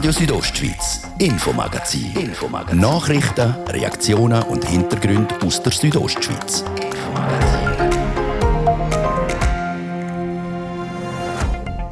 Radio 0.00 0.12
Südostschweiz, 0.12 1.02
Infomagazin. 1.18 2.16
Infomagazin. 2.16 2.80
Nachrichten, 2.80 3.54
Reaktionen 3.68 4.42
und 4.44 4.64
Hintergründe 4.64 5.34
aus 5.44 5.62
der 5.62 5.72
Südostschweiz. 5.72 6.64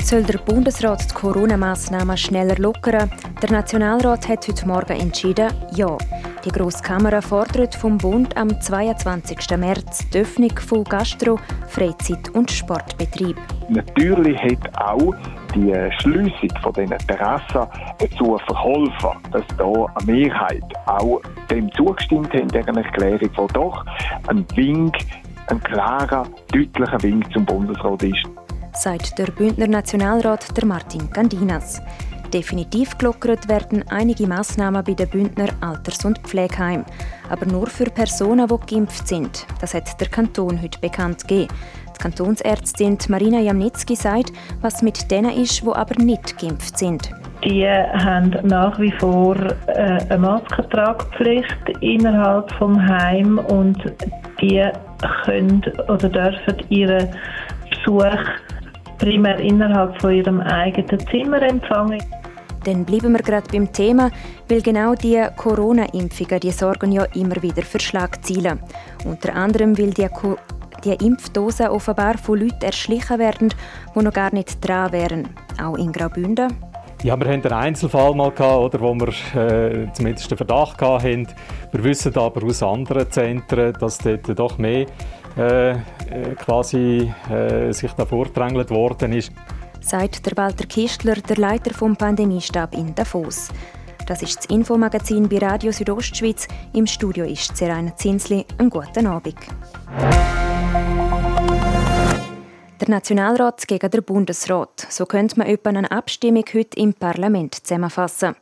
Soll 0.03 0.23
der 0.23 0.39
Bundesrat 0.39 1.11
die 1.11 1.15
Corona-Massnahmen 1.15 2.17
schneller 2.17 2.57
lockern? 2.57 3.11
Der 3.43 3.51
Nationalrat 3.51 4.27
hat 4.27 4.49
heute 4.49 4.67
Morgen 4.67 4.99
entschieden, 4.99 5.53
ja. 5.75 5.99
Die 6.47 6.51
Grosskammer 6.51 7.21
fordert 7.21 7.75
vom 7.75 7.99
Bund 7.99 8.35
am 8.39 8.59
22. 8.59 9.37
März 9.59 10.09
die 10.15 10.21
Öffnung 10.21 10.59
von 10.67 10.83
Gastro-, 10.85 11.39
Freizeit- 11.69 12.31
und 12.31 12.51
Sportbetrieb. 12.51 13.37
Natürlich 13.69 14.39
hat 14.39 14.79
auch 14.79 15.13
die 15.55 15.75
Schliessung 16.01 16.63
von 16.63 16.73
diesen 16.73 16.99
Terrassen 16.99 17.67
dazu 17.99 18.39
verholfen, 18.47 19.11
dass 19.33 19.45
da 19.57 19.65
eine 19.65 20.13
Mehrheit 20.13 20.65
auch 20.87 21.21
dem 21.51 21.71
zugestimmt 21.73 22.33
hat 22.35 22.55
dieser 22.55 22.77
Erklärung, 22.77 23.31
wo 23.37 23.47
doch 23.49 23.85
ein 24.27 24.45
Wink, 24.55 24.97
ein 25.49 25.63
klarer, 25.63 26.27
deutlicher 26.53 27.03
Wink 27.03 27.33
zum 27.33 27.45
Bundesrat 27.45 28.03
ist. 28.03 28.25
Sagt 28.75 29.19
der 29.19 29.27
Bündner 29.27 29.67
Nationalrat 29.67 30.57
der 30.57 30.67
Martin 30.67 31.11
Gandinas. 31.11 31.81
Definitiv 32.33 32.99
gelockert 32.99 33.49
werden 33.49 33.85
einige 33.89 34.27
Massnahmen 34.27 34.85
bei 34.85 34.93
den 34.93 35.09
Bündner 35.09 35.49
Alters- 35.63 36.05
und 36.05 36.19
Pflegeheimen. 36.19 36.85
Aber 37.31 37.47
nur 37.47 37.69
für 37.69 37.87
Personen, 37.87 38.47
die 38.47 38.75
geimpft 38.75 39.09
sind. 39.09 39.47
Das 39.61 39.73
hat 39.73 39.99
der 39.99 40.09
Kanton 40.09 40.61
heute 40.61 40.79
bekannt 40.79 41.27
gegeben. 41.27 41.53
Die 41.99 42.03
Kantonsärztin 42.03 42.97
Marina 43.09 43.41
Jamnitzki 43.41 43.97
sagt, 43.97 44.33
was 44.61 44.83
mit 44.83 45.11
denen 45.11 45.33
ist, 45.33 45.63
die 45.63 45.69
aber 45.69 46.01
nicht 46.01 46.39
geimpft 46.39 46.79
sind. 46.79 47.11
Die 47.45 47.67
haben 47.67 48.37
nach 48.45 48.79
wie 48.79 48.93
vor 48.99 49.37
äh, 49.67 49.99
eine 50.09 50.19
Maskentragpflicht 50.19 51.69
innerhalb 51.81 52.49
des 52.49 52.61
Heim 52.61 53.39
und 53.39 53.79
die 54.41 54.65
können 55.25 55.63
oder 55.89 56.09
dürfen 56.09 56.57
ihren 56.69 57.09
Besuch 57.71 58.25
primär 58.99 59.39
innerhalb 59.41 60.01
von 60.01 60.13
ihrem 60.13 60.41
eigenen 60.41 61.01
Zimmer 61.09 61.43
empfangen. 61.43 62.03
Dann 62.65 62.85
bleiben 62.85 63.13
wir 63.13 63.23
gerade 63.23 63.49
beim 63.51 63.73
Thema, 63.73 64.11
weil 64.49 64.63
genau 64.63 64.95
die 64.95 65.25
Corona-Impfungen, 65.37 66.41
die 66.41 66.51
sorgen 66.51 66.93
ja 66.93 67.05
immer 67.15 67.41
wieder 67.41 67.63
für 67.63 67.81
Schlagzeilen. 67.81 68.61
Unter 69.05 69.35
anderem, 69.35 69.79
weil 69.79 69.91
die, 69.91 70.09
Co 70.09 70.37
die 70.85 70.95
Impfdosen 71.05 71.69
offenbar 71.69 72.19
von 72.19 72.41
Leuten 72.41 72.63
erschlichen 72.65 73.19
werden, 73.19 73.55
die 73.95 74.03
noch 74.03 74.13
gar 74.13 74.33
nicht 74.33 74.67
dran 74.67 74.93
wären. 74.93 75.29
Auch 75.63 75.77
in 75.77 75.93
Graubünden. 75.93 76.55
Ja, 77.05 77.17
wir 77.19 77.29
hatten 77.29 77.47
einen 77.47 77.53
Einzelfall 77.53 78.13
mal 78.15 78.33
gehabt, 78.33 78.75
oder, 78.75 78.81
wo 78.81 78.93
wir 78.95 79.09
äh, 79.41 79.93
zumindest 79.93 80.31
den 80.31 80.37
Verdacht 80.37 80.83
hatten. 80.83 81.29
Wir 81.71 81.85
wissen 81.85 82.17
aber 82.17 82.45
aus 82.45 82.63
anderen 82.63 83.09
Zentren, 83.11 83.73
dass 83.75 83.99
dort 83.99 84.37
doch 84.37 84.59
mehr 84.59 84.87
äh, 85.37 85.77
quasi 86.45 87.13
äh, 87.31 87.73
sich 87.73 87.93
da 87.93 88.05
vordrängelt 88.05 88.71
worden 88.71 89.13
ist. 89.13 89.33
Sagt 89.81 90.27
der 90.27 90.37
Walter 90.37 90.67
Kistler, 90.67 91.15
der 91.15 91.37
Leiter 91.37 91.73
vom 91.73 91.97
Pandemiestab 91.97 92.75
in 92.75 92.95
Davos. 92.95 93.49
Das 94.07 94.23
ist 94.23 94.39
das 94.39 94.47
Infomagazin 94.47 95.29
bei 95.29 95.39
Radio 95.39 95.71
Südostschweiz. 95.71 96.49
Im 96.73 96.87
Studio 96.87 97.25
ist 97.25 97.57
Seraina 97.57 97.95
Zinsli. 97.95 98.45
Einen 98.59 98.71
guten 98.71 99.07
Abend. 99.07 99.37
Der 102.81 102.91
Nationalrat 102.91 103.67
gegen 103.67 103.91
den 103.91 104.05
Bundesrat. 104.05 104.87
So 104.89 105.05
könnte 105.05 105.37
man 105.37 105.49
etwa 105.49 105.71
eine 105.71 105.91
Abstimmung 105.91 106.45
heute 106.55 106.79
im 106.79 106.95
Parlament 106.95 107.57
zusammenfassen. 107.57 108.37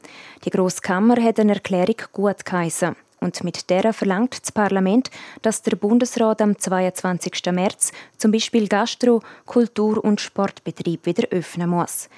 Die 0.44 0.50
Grosskammer 0.50 1.16
hat 1.22 1.40
eine 1.40 1.54
Erklärung 1.54 1.96
gut 2.12 2.44
geheissen. 2.44 2.96
Und 3.18 3.42
mit 3.44 3.70
der 3.70 3.94
verlangt 3.94 4.42
das 4.42 4.52
Parlament, 4.52 5.10
dass 5.40 5.62
der 5.62 5.76
Bundesrat 5.76 6.42
am 6.42 6.58
22. 6.58 7.32
März 7.50 7.92
zum 8.18 8.30
Beispiel 8.30 8.68
Gastro-, 8.68 9.22
Kultur- 9.46 10.04
und 10.04 10.20
Sportbetrieb 10.20 11.06
wieder 11.06 11.28
öffnen 11.30 11.70
muss. 11.70 12.10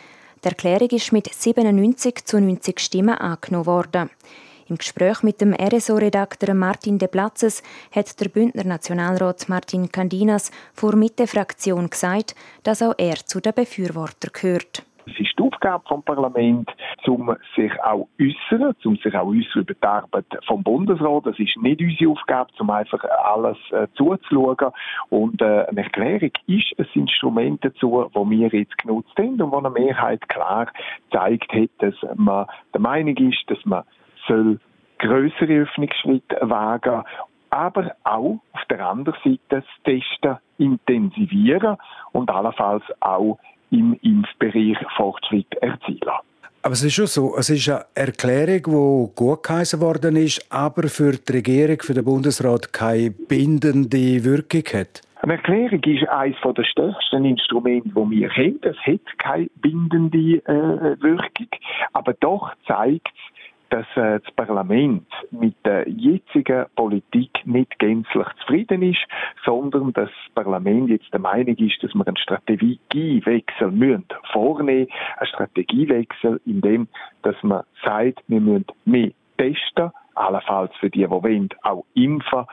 Die 0.42 0.48
Erklärung 0.48 0.88
ist 0.90 1.12
mit 1.12 1.32
97 1.32 2.24
zu 2.24 2.40
90 2.40 2.80
Stimmen 2.80 3.14
angenommen 3.14 3.66
worden. 3.66 4.10
Im 4.68 4.76
Gespräch 4.76 5.22
mit 5.22 5.40
dem 5.40 5.54
RSO-Redakteur 5.54 6.52
Martin 6.54 6.98
De 6.98 7.08
Platzes 7.08 7.62
hat 7.90 8.20
der 8.20 8.28
Bündner 8.28 8.64
Nationalrat 8.64 9.48
Martin 9.48 9.90
Candinas 9.90 10.50
vor 10.74 10.94
Mitte-Fraktion 10.94 11.88
gesagt, 11.88 12.34
dass 12.64 12.82
auch 12.82 12.92
er 12.98 13.16
zu 13.16 13.40
den 13.40 13.54
Befürwortern 13.54 14.30
gehört. 14.30 14.84
Es 15.06 15.18
ist 15.18 15.38
die 15.38 15.42
Aufgabe 15.42 15.84
vom 15.88 16.02
Parlament, 16.02 16.70
um 17.06 17.34
sich 17.56 17.72
auch 17.82 18.08
äußern, 18.20 18.74
um 18.84 18.96
sich 18.96 19.14
auch 19.14 19.26
äußern 19.28 19.62
über 19.62 19.72
die 19.72 19.86
Arbeit 19.86 20.26
vom 20.46 20.62
Bundesrat. 20.62 21.24
Das 21.24 21.38
ist 21.38 21.56
nicht 21.56 21.80
unsere 21.80 22.10
Aufgabe, 22.10 22.50
um 22.58 22.68
einfach 22.68 23.02
alles 23.24 23.56
äh, 23.70 23.86
zuzuschauen. 23.94 24.70
Und 25.08 25.40
äh, 25.40 25.64
eine 25.64 25.84
Erklärung 25.84 26.32
ist 26.46 26.74
ein 26.76 26.86
Instrument 26.92 27.64
dazu, 27.64 28.06
das 28.12 28.30
wir 28.30 28.48
jetzt 28.48 28.76
genutzt 28.76 29.16
haben 29.16 29.40
und 29.40 29.50
wo 29.50 29.56
eine 29.56 29.70
Mehrheit 29.70 30.28
klar 30.28 30.70
gezeigt 31.10 31.54
hat, 31.54 31.70
dass 31.78 31.94
man 32.16 32.44
der 32.74 32.80
Meinung 32.82 33.16
ist, 33.16 33.44
dass 33.46 33.64
man 33.64 33.84
soll 34.28 34.60
größere 34.98 35.62
Öffnungsschritte 35.62 36.38
wagen 36.42 37.04
aber 37.50 37.96
auch 38.04 38.40
auf 38.52 38.64
der 38.70 38.86
anderen 38.86 39.16
Seite 39.24 39.40
das 39.48 39.64
Testen 39.84 40.38
intensivieren 40.58 41.76
und 42.12 42.30
allenfalls 42.30 42.84
auch 43.00 43.38
im 43.70 43.98
Impfbereich 44.02 44.78
Fortschritt 44.96 45.52
erzielen. 45.60 46.10
Aber 46.62 46.72
es 46.72 46.82
ist 46.82 46.94
schon 46.94 47.06
so, 47.06 47.36
es 47.38 47.50
ist 47.50 47.68
eine 47.68 47.84
Erklärung, 47.94 49.08
die 49.08 49.14
gut 49.14 49.42
geheißen 49.44 49.80
worden 49.80 50.16
ist, 50.16 50.44
aber 50.52 50.88
für 50.88 51.12
die 51.12 51.32
Regierung, 51.32 51.78
für 51.80 51.94
den 51.94 52.04
Bundesrat 52.04 52.72
keine 52.72 53.10
bindende 53.10 54.24
Wirkung 54.24 54.64
hat. 54.80 55.02
Eine 55.20 55.34
Erklärung 55.34 55.82
ist 55.84 56.08
eines 56.08 56.36
der 56.44 56.64
stärksten 56.64 57.24
Instrumente, 57.24 57.88
die 57.88 58.10
wir 58.10 58.30
haben. 58.30 58.60
Es 58.62 58.76
hat 58.78 59.18
keine 59.18 59.48
bindende 59.56 60.42
äh, 60.44 61.00
Wirkung, 61.00 61.48
aber 61.92 62.14
doch 62.14 62.52
zeigt 62.66 63.08
es, 63.08 63.37
dass 63.70 63.86
äh, 63.96 64.20
das 64.20 64.34
Parlament 64.34 65.06
mit 65.30 65.54
der 65.64 65.88
jetzigen 65.88 66.66
Politik 66.74 67.30
nicht 67.44 67.78
gänzlich 67.78 68.26
zufrieden 68.40 68.82
ist, 68.82 69.06
sondern 69.44 69.92
dass 69.92 70.08
das 70.08 70.34
Parlament 70.34 70.88
jetzt 70.88 71.12
der 71.12 71.20
Meinung 71.20 71.56
ist, 71.56 71.82
dass 71.82 71.94
wir 71.94 72.06
einen 72.06 72.16
Strategiewechsel 72.16 73.70
müssen 73.70 74.06
vornehmen, 74.32 74.88
einen 75.16 75.26
Strategiewechsel, 75.26 76.40
in 76.46 76.60
dem, 76.60 76.88
dass 77.22 77.36
man 77.42 77.64
sagt, 77.84 78.22
wir 78.28 78.40
müssen 78.40 78.66
mehr 78.84 79.10
testen, 79.36 79.90
allenfalls 80.14 80.74
für 80.76 80.90
die, 80.90 81.00
die 81.00 81.10
wollen, 81.10 81.48
auch 81.62 81.84
impfen 81.94 82.46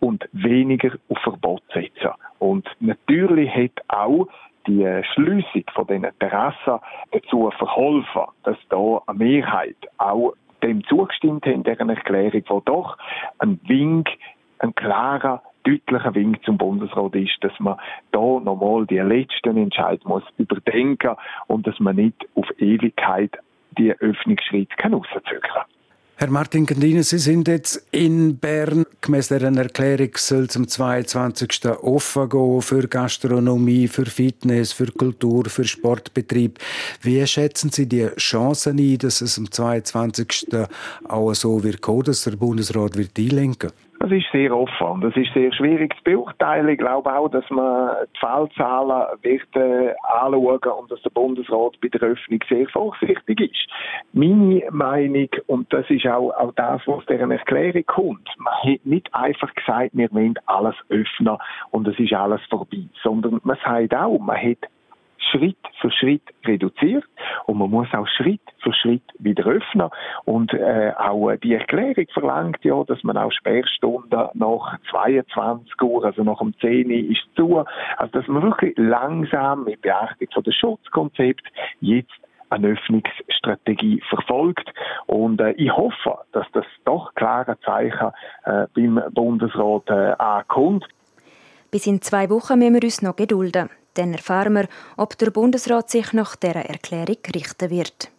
und 0.00 0.28
weniger 0.32 0.92
auf 1.08 1.18
Verbot 1.18 1.62
setzen. 1.72 2.10
Und 2.38 2.68
natürlich 2.80 3.50
hat 3.54 3.72
auch 3.88 4.28
die 4.66 5.02
Schliessung 5.14 5.64
von 5.74 5.86
diesen 5.86 6.06
Terrassen 6.18 6.80
dazu 7.12 7.50
verholfen, 7.58 8.22
dass 8.44 8.56
da 8.68 9.02
eine 9.06 9.18
Mehrheit 9.18 9.76
auch 9.98 10.34
dem 10.62 10.84
zugestimmt 10.84 11.46
haben, 11.46 11.62
deren 11.62 11.90
Erklärung, 11.90 12.42
wo 12.48 12.60
doch 12.60 12.96
ein 13.38 13.60
Wink, 13.64 14.08
ein 14.58 14.74
klarer, 14.74 15.42
deutlicher 15.64 16.14
Wink 16.14 16.42
zum 16.44 16.58
Bundesrat 16.58 17.14
ist, 17.14 17.36
dass 17.42 17.52
man 17.58 17.78
da 18.12 18.18
nochmal 18.18 18.86
die 18.86 18.98
letzten 18.98 19.56
Entscheid 19.56 20.04
muss 20.04 20.22
überdenken 20.38 21.16
und 21.46 21.66
dass 21.66 21.78
man 21.80 21.96
nicht 21.96 22.26
auf 22.34 22.46
Ewigkeit 22.58 23.36
die 23.78 23.92
Öffnungsschritte 23.92 24.74
kann 24.76 24.94
rauszögern 24.94 25.40
kann. 25.40 25.64
Herr 26.20 26.28
Martin 26.28 26.66
Candine, 26.66 27.02
Sie 27.02 27.16
sind 27.16 27.48
jetzt 27.48 27.82
in 27.92 28.36
Bern. 28.36 28.84
Gemäss 29.00 29.28
deren 29.28 29.56
Erklärung 29.56 30.10
soll 30.18 30.50
zum 30.50 30.68
22. 30.68 31.66
offen 31.80 32.28
gehen 32.28 32.60
für 32.60 32.86
Gastronomie, 32.86 33.88
für 33.88 34.04
Fitness, 34.04 34.74
für 34.74 34.92
Kultur, 34.92 35.46
für 35.46 35.64
Sportbetrieb. 35.64 36.58
Wie 37.00 37.26
schätzen 37.26 37.70
Sie 37.70 37.86
die 37.86 38.08
Chancen 38.18 38.78
ein, 38.78 38.98
dass 38.98 39.22
es 39.22 39.38
am 39.38 39.50
22. 39.50 40.48
auch 41.08 41.32
so 41.32 41.64
wird 41.64 41.80
dass 42.04 42.24
der 42.24 42.32
Bundesrat 42.32 42.98
wird 42.98 43.18
einlenken 43.18 43.70
wird? 43.70 43.89
Das 44.02 44.10
ist 44.12 44.32
sehr 44.32 44.56
offen 44.56 44.86
und 44.86 45.04
es 45.04 45.14
ist 45.14 45.34
sehr 45.34 45.52
schwierig 45.52 45.94
zu 45.98 46.02
beurteilen. 46.04 46.70
Ich 46.70 46.78
glaube 46.78 47.14
auch, 47.14 47.28
dass 47.28 47.44
man 47.50 47.90
die 48.14 48.18
Fallzahlen 48.18 49.18
wird 49.20 49.54
äh, 49.54 49.94
anschauen 50.02 50.80
und 50.80 50.90
dass 50.90 51.02
der 51.02 51.10
Bundesrat 51.10 51.78
bei 51.82 51.88
der 51.88 52.00
Öffnung 52.00 52.40
sehr 52.48 52.66
vorsichtig 52.68 53.40
ist. 53.42 53.68
Meine 54.14 54.62
Meinung, 54.70 55.28
und 55.48 55.70
das 55.70 55.84
ist 55.90 56.06
auch, 56.06 56.30
auch 56.30 56.54
das, 56.54 56.80
was 56.86 57.04
deren 57.06 57.30
Erklärung 57.30 57.84
kommt, 57.84 58.28
man 58.38 58.54
hat 58.54 58.86
nicht 58.86 59.14
einfach 59.14 59.54
gesagt, 59.54 59.90
wir 59.92 60.10
wollen 60.12 60.38
alles 60.46 60.76
öffnen 60.88 61.36
und 61.70 61.86
es 61.86 61.98
ist 61.98 62.14
alles 62.14 62.40
vorbei, 62.48 62.84
sondern 63.02 63.38
man 63.44 63.58
sagt 63.62 63.94
auch, 63.94 64.18
man 64.18 64.38
hat 64.38 64.66
Schritt 65.30 65.58
für 65.80 65.90
Schritt 65.90 66.22
reduziert 66.44 67.04
und 67.46 67.58
man 67.58 67.70
muss 67.70 67.88
auch 67.92 68.06
Schritt 68.08 68.40
für 68.62 68.72
Schritt 68.72 69.02
wieder 69.18 69.44
öffnen. 69.44 69.90
Und 70.24 70.52
äh, 70.54 70.92
auch 70.96 71.32
die 71.36 71.54
Erklärung 71.54 72.06
verlangt 72.12 72.64
ja, 72.64 72.82
dass 72.84 73.02
man 73.02 73.16
auch 73.16 73.32
Sperrstunden 73.32 74.28
nach 74.34 74.78
22 74.90 75.82
Uhr, 75.82 76.04
also 76.04 76.22
nach 76.22 76.38
dem 76.38 76.54
10 76.60 76.86
Uhr 76.86 77.10
ist 77.10 77.28
zu, 77.36 77.64
also 77.96 78.12
dass 78.12 78.26
man 78.28 78.42
wirklich 78.42 78.74
langsam 78.76 79.64
mit 79.64 79.82
Beachtung 79.82 80.28
von 80.32 80.42
der 80.42 80.52
Schutzkonzept 80.52 81.46
jetzt 81.80 82.10
eine 82.50 82.68
Öffnungsstrategie 82.68 84.02
verfolgt. 84.08 84.72
Und 85.06 85.40
äh, 85.40 85.52
ich 85.52 85.70
hoffe, 85.70 86.18
dass 86.32 86.46
das 86.52 86.64
doch 86.84 87.14
klare 87.14 87.58
Zeichen 87.60 88.10
äh, 88.44 88.66
beim 88.74 89.00
Bundesrat 89.12 89.88
äh, 89.88 90.14
ankommt. 90.18 90.86
Bis 91.70 91.86
in 91.86 92.02
zwei 92.02 92.28
Wochen 92.30 92.58
müssen 92.58 92.74
wir 92.74 92.82
uns 92.82 93.02
noch 93.02 93.14
gedulden. 93.14 93.70
Dann 94.00 94.14
erfahren 94.14 94.54
wir, 94.54 94.66
ob 94.96 95.18
der 95.18 95.30
Bundesrat 95.30 95.90
sich 95.90 96.14
nach 96.14 96.34
dieser 96.34 96.64
Erklärung 96.64 97.18
richten 97.34 97.68
wird. 97.68 98.10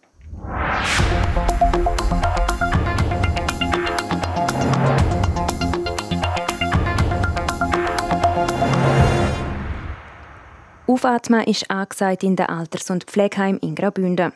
Aufatmen 10.86 11.42
ist 11.48 11.68
angesagt 11.68 12.22
in 12.22 12.36
den 12.36 12.46
Alters- 12.46 12.90
und 12.90 13.02
Pflegeheim 13.02 13.58
in 13.60 13.74
Graubünden. 13.74 14.32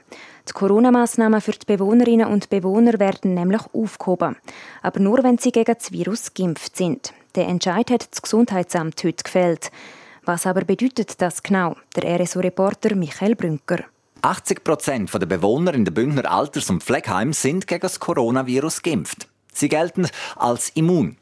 Die 0.49 0.53
Corona-Massnahmen 0.53 1.41
für 1.41 1.53
die 1.53 1.65
Bewohnerinnen 1.65 2.27
und 2.27 2.51
Bewohner 2.51 2.99
werden 2.99 3.35
nämlich 3.35 3.63
aufgehoben. 3.73 4.35
Aber 4.83 4.99
nur, 4.99 5.23
wenn 5.23 5.39
sie 5.39 5.53
gegen 5.53 5.77
das 5.79 5.93
Virus 5.93 6.35
geimpft 6.35 6.77
sind. 6.77 7.13
Der 7.37 7.47
Entscheid 7.47 7.89
hat 7.93 8.11
das 8.11 8.23
Gesundheitsamt 8.23 9.05
heute 9.05 9.23
gefällt. 9.23 9.71
Was 10.27 10.45
aber 10.45 10.65
bedeutet 10.65 11.23
das 11.23 11.43
genau? 11.43 11.77
Der 11.95 12.21
RSO-Reporter 12.21 12.97
Michael 12.97 13.37
Brünker. 13.37 13.85
80 14.23 14.65
Prozent 14.65 15.15
der 15.15 15.27
Bewohner 15.27 15.73
in 15.73 15.85
den 15.85 15.95
Bündner 15.95 16.29
Alters- 16.31 16.69
und 16.69 16.83
Pflegeheimen 16.83 17.33
sind 17.33 17.69
gegen 17.69 17.81
das 17.81 18.01
Coronavirus 18.01 18.83
geimpft. 18.83 19.29
Sie 19.53 19.69
gelten 19.69 20.09
als 20.37 20.71
immun. 20.71 21.17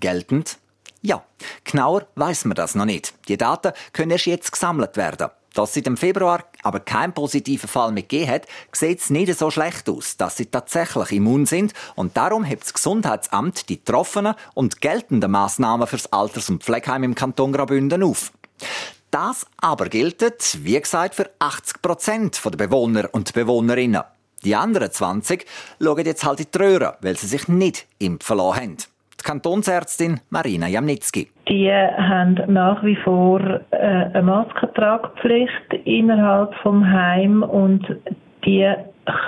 Geltend 0.00 0.58
ja, 1.00 1.22
genauer 1.64 2.06
weiß 2.16 2.46
man 2.46 2.56
das 2.56 2.74
noch 2.74 2.84
nicht. 2.84 3.14
Die 3.28 3.36
Daten 3.36 3.72
können 3.92 4.10
erst 4.10 4.26
jetzt 4.26 4.52
gesammelt 4.52 4.96
werden. 4.96 5.28
Dass 5.54 5.74
seit 5.74 5.86
dem 5.86 5.96
Februar 5.96 6.44
aber 6.62 6.80
kein 6.80 7.14
positiven 7.14 7.68
Fall 7.68 7.92
mehr 7.92 8.02
gegeben 8.02 8.30
hat, 8.30 8.46
sieht 8.72 9.00
es 9.00 9.10
nicht 9.10 9.36
so 9.38 9.50
schlecht 9.50 9.88
aus, 9.88 10.16
dass 10.16 10.36
sie 10.36 10.46
tatsächlich 10.46 11.12
immun 11.12 11.46
sind 11.46 11.72
und 11.94 12.16
darum 12.16 12.44
hebt 12.44 12.64
das 12.64 12.74
Gesundheitsamt 12.74 13.68
die 13.68 13.78
getroffenen 13.78 14.34
und 14.54 14.80
geltenden 14.80 15.30
Massnahmen 15.30 15.86
fürs 15.86 16.12
Alters- 16.12 16.50
und 16.50 16.62
Pflegeheim 16.62 17.04
im 17.04 17.14
Kanton 17.14 17.52
Graubünden 17.52 18.02
auf. 18.02 18.32
Das 19.10 19.46
aber 19.60 19.88
gilt, 19.88 20.22
wie 20.62 20.80
gesagt, 20.80 21.14
für 21.14 21.30
80 21.38 21.82
Prozent 21.82 22.40
der 22.44 22.66
Bewohner 22.66 23.08
und 23.12 23.32
Bewohnerinnen. 23.32 24.02
Die 24.44 24.54
anderen 24.54 24.90
20 24.90 25.46
schauen 25.80 26.04
jetzt 26.04 26.24
halt 26.24 26.40
in 26.40 26.46
die 26.54 26.58
Röhre, 26.58 26.96
weil 27.00 27.16
sie 27.16 27.26
sich 27.26 27.48
nicht 27.48 27.86
impfen 27.98 28.36
lassen 28.36 28.60
haben 28.60 28.76
die 29.20 29.24
Kantonsärztin 29.24 30.20
Marina 30.30 30.68
Jamnitzki. 30.68 31.28
Die 31.48 31.70
haben 31.70 32.40
nach 32.46 32.82
wie 32.84 32.96
vor 32.96 33.40
äh, 33.40 33.76
eine 33.76 34.22
Maskentragpflicht 34.22 35.74
innerhalb 35.84 36.54
vom 36.62 36.86
Heim 36.86 37.42
und 37.42 37.84
die 38.44 38.70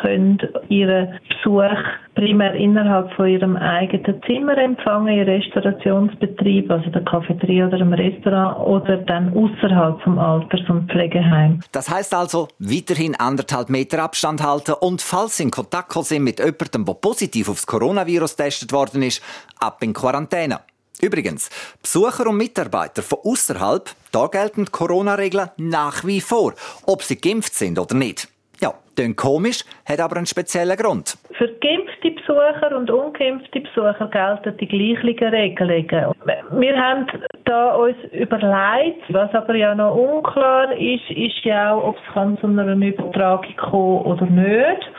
können 0.03 0.39
ihren 0.69 1.19
Besuch 1.29 1.77
primär 2.15 2.55
innerhalb 2.55 3.13
von 3.15 3.29
ihrem 3.29 3.57
eigenen 3.57 4.23
Zimmer 4.27 4.57
empfangen, 4.59 5.19
in 5.19 5.29
Restaurationsbetrieb, 5.29 6.71
also 6.71 6.91
der 6.91 7.03
Cafeteria 7.05 7.67
oder 7.67 7.79
im 7.79 7.93
Restaurant, 7.93 8.59
oder 8.67 8.97
dann 8.99 9.33
außerhalb 9.37 10.01
vom 10.03 10.19
Alters- 10.19 10.69
und 10.69 10.91
Pflegeheim. 10.91 11.61
Das 11.73 11.89
heißt 11.89 12.15
also, 12.15 12.49
weiterhin 12.59 13.15
anderthalb 13.15 13.71
Meter 13.71 14.03
Abstand 14.03 14.43
halten 14.43 14.75
und 14.81 15.03
falls 15.03 15.37
Sie 15.37 15.45
in 15.45 15.51
Kontakt 15.51 15.93
sind 15.93 16.25
mit 16.25 16.39
jemandem, 16.39 16.85
der 16.85 16.95
positiv 16.95 17.49
aufs 17.49 17.67
Coronavirus 17.67 18.37
getestet 18.37 18.73
worden 18.73 19.03
ist, 19.03 19.23
ab 19.59 19.83
in 19.83 19.93
Quarantäne. 19.93 20.61
Übrigens, 21.01 21.49
Besucher 21.83 22.27
und 22.29 22.37
Mitarbeiter 22.37 23.03
von 23.03 23.21
außerhalb, 23.25 23.91
da 24.13 24.27
gelten 24.27 24.71
Corona-Regeln 24.71 25.51
nach 25.57 26.05
wie 26.05 26.21
vor, 26.21 26.55
ob 26.85 27.03
sie 27.03 27.17
geimpft 27.17 27.55
sind 27.55 27.79
oder 27.79 27.95
nicht. 27.95 28.29
Ja, 28.61 28.75
klingt 28.95 29.17
komisch, 29.17 29.65
hat 29.87 30.01
aber 30.01 30.17
einen 30.17 30.27
speziellen 30.27 30.77
Grund. 30.77 31.17
Für 31.39 31.49
geimpfte 31.61 32.11
Besucher 32.11 32.77
und 32.77 32.91
ungeimpfte 32.91 33.61
Besucher 33.61 34.09
gelten 34.13 34.57
die 34.59 34.69
gleichen 34.69 35.29
Regelungen. 35.29 36.15
Wir 36.53 36.77
haben 36.77 37.07
da 37.51 37.75
uns 37.75 37.97
überlegt, 38.13 39.03
was 39.13 39.35
aber 39.35 39.55
ja 39.57 39.75
noch 39.75 39.95
unklar 39.95 40.73
ist, 40.73 41.11
ist 41.11 41.45
ja 41.45 41.75
auch, 41.75 41.89
ob 41.89 41.97
es 41.97 42.41
zu 42.41 42.47
einer 42.47 42.77
Übertragung 42.77 43.57
kommen 43.57 44.03
oder 44.03 44.27
nicht. 44.27 44.91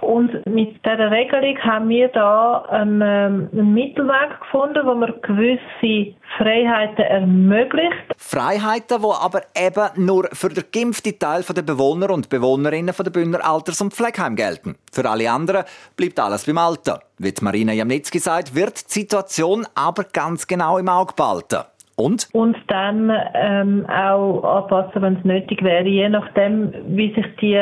Und 0.00 0.44
mit 0.46 0.84
dieser 0.84 1.10
Regelung 1.10 1.56
haben 1.58 1.88
wir 1.88 2.08
da 2.08 2.62
einen, 2.70 3.00
ähm, 3.00 3.48
einen 3.52 3.74
Mittelweg 3.74 4.40
gefunden, 4.40 4.84
wo 4.84 4.94
man 4.94 5.14
gewisse 5.22 6.16
Freiheiten 6.36 7.04
ermöglicht. 7.04 7.94
Freiheiten, 8.16 9.00
die 9.00 9.06
aber 9.06 9.42
eben 9.56 10.04
nur 10.04 10.28
für 10.32 10.48
den 10.48 10.64
geimpften 10.72 11.18
Teil 11.18 11.42
der 11.42 11.62
Bewohner 11.62 12.10
und 12.10 12.28
Bewohnerinnen 12.28 12.94
der 12.98 13.10
Bündner 13.10 13.46
Alters- 13.46 13.80
und 13.80 13.94
Pflegeheim 13.94 14.34
gelten. 14.34 14.76
Für 14.92 15.08
alle 15.08 15.30
anderen 15.30 15.64
bleibt 15.96 16.18
alles 16.18 16.46
beim 16.46 16.58
Alten. 16.58 16.98
Wie 17.18 17.34
Marina 17.40 17.72
Jamnitzki 17.72 18.18
sagt, 18.18 18.54
wird 18.54 18.88
die 18.88 19.00
Situation 19.00 19.66
aber 19.74 20.04
ganz 20.04 20.46
genau 20.46 20.78
im 20.78 20.88
Auge 20.88 21.14
behalten. 21.14 21.64
Und? 22.00 22.28
Und 22.32 22.56
dann 22.68 23.12
ähm, 23.34 23.86
auch 23.86 24.42
anpassen, 24.42 25.02
wenn 25.02 25.16
es 25.16 25.24
nötig 25.24 25.62
wäre, 25.62 25.86
je 25.86 26.08
nachdem, 26.08 26.72
wie 26.86 27.14
sich 27.14 27.26
die 27.40 27.56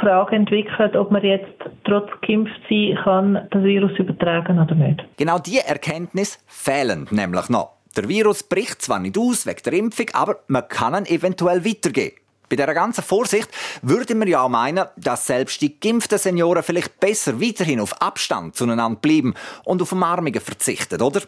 Frage 0.00 0.36
entwickelt, 0.36 0.94
ob 0.94 1.10
man 1.10 1.24
jetzt 1.24 1.46
trotz 1.84 2.10
geimpft 2.26 2.60
sein 2.68 2.98
kann, 3.02 3.48
das 3.50 3.62
Virus 3.62 3.98
übertragen 3.98 4.60
oder 4.60 4.74
nicht. 4.74 5.02
Genau 5.16 5.38
diese 5.38 5.66
Erkenntnis 5.66 6.38
fehlen 6.46 7.08
nämlich 7.10 7.48
noch. 7.48 7.72
Der 7.96 8.08
Virus 8.08 8.42
bricht 8.42 8.82
zwar 8.82 8.98
nicht 8.98 9.18
aus 9.18 9.46
wegen 9.46 9.62
der 9.64 9.72
Impfung, 9.74 10.06
aber 10.12 10.36
man 10.48 10.68
kann 10.68 10.94
ihn 10.94 11.06
eventuell 11.06 11.64
weitergeben. 11.64 12.16
Bei 12.48 12.56
dieser 12.56 12.74
ganzen 12.74 13.02
Vorsicht 13.02 13.48
würde 13.80 14.14
man 14.14 14.28
ja 14.28 14.42
auch 14.42 14.48
meinen, 14.50 14.84
dass 14.96 15.26
selbst 15.26 15.62
die 15.62 15.80
geimpften 15.80 16.18
Senioren 16.18 16.62
vielleicht 16.62 17.00
besser 17.00 17.40
weiterhin 17.40 17.80
auf 17.80 18.00
Abstand 18.02 18.56
zueinander 18.56 18.98
bleiben 19.00 19.34
und 19.64 19.80
auf 19.80 19.92
Umarmungen 19.92 20.40
verzichten, 20.40 21.00
oder? 21.00 21.22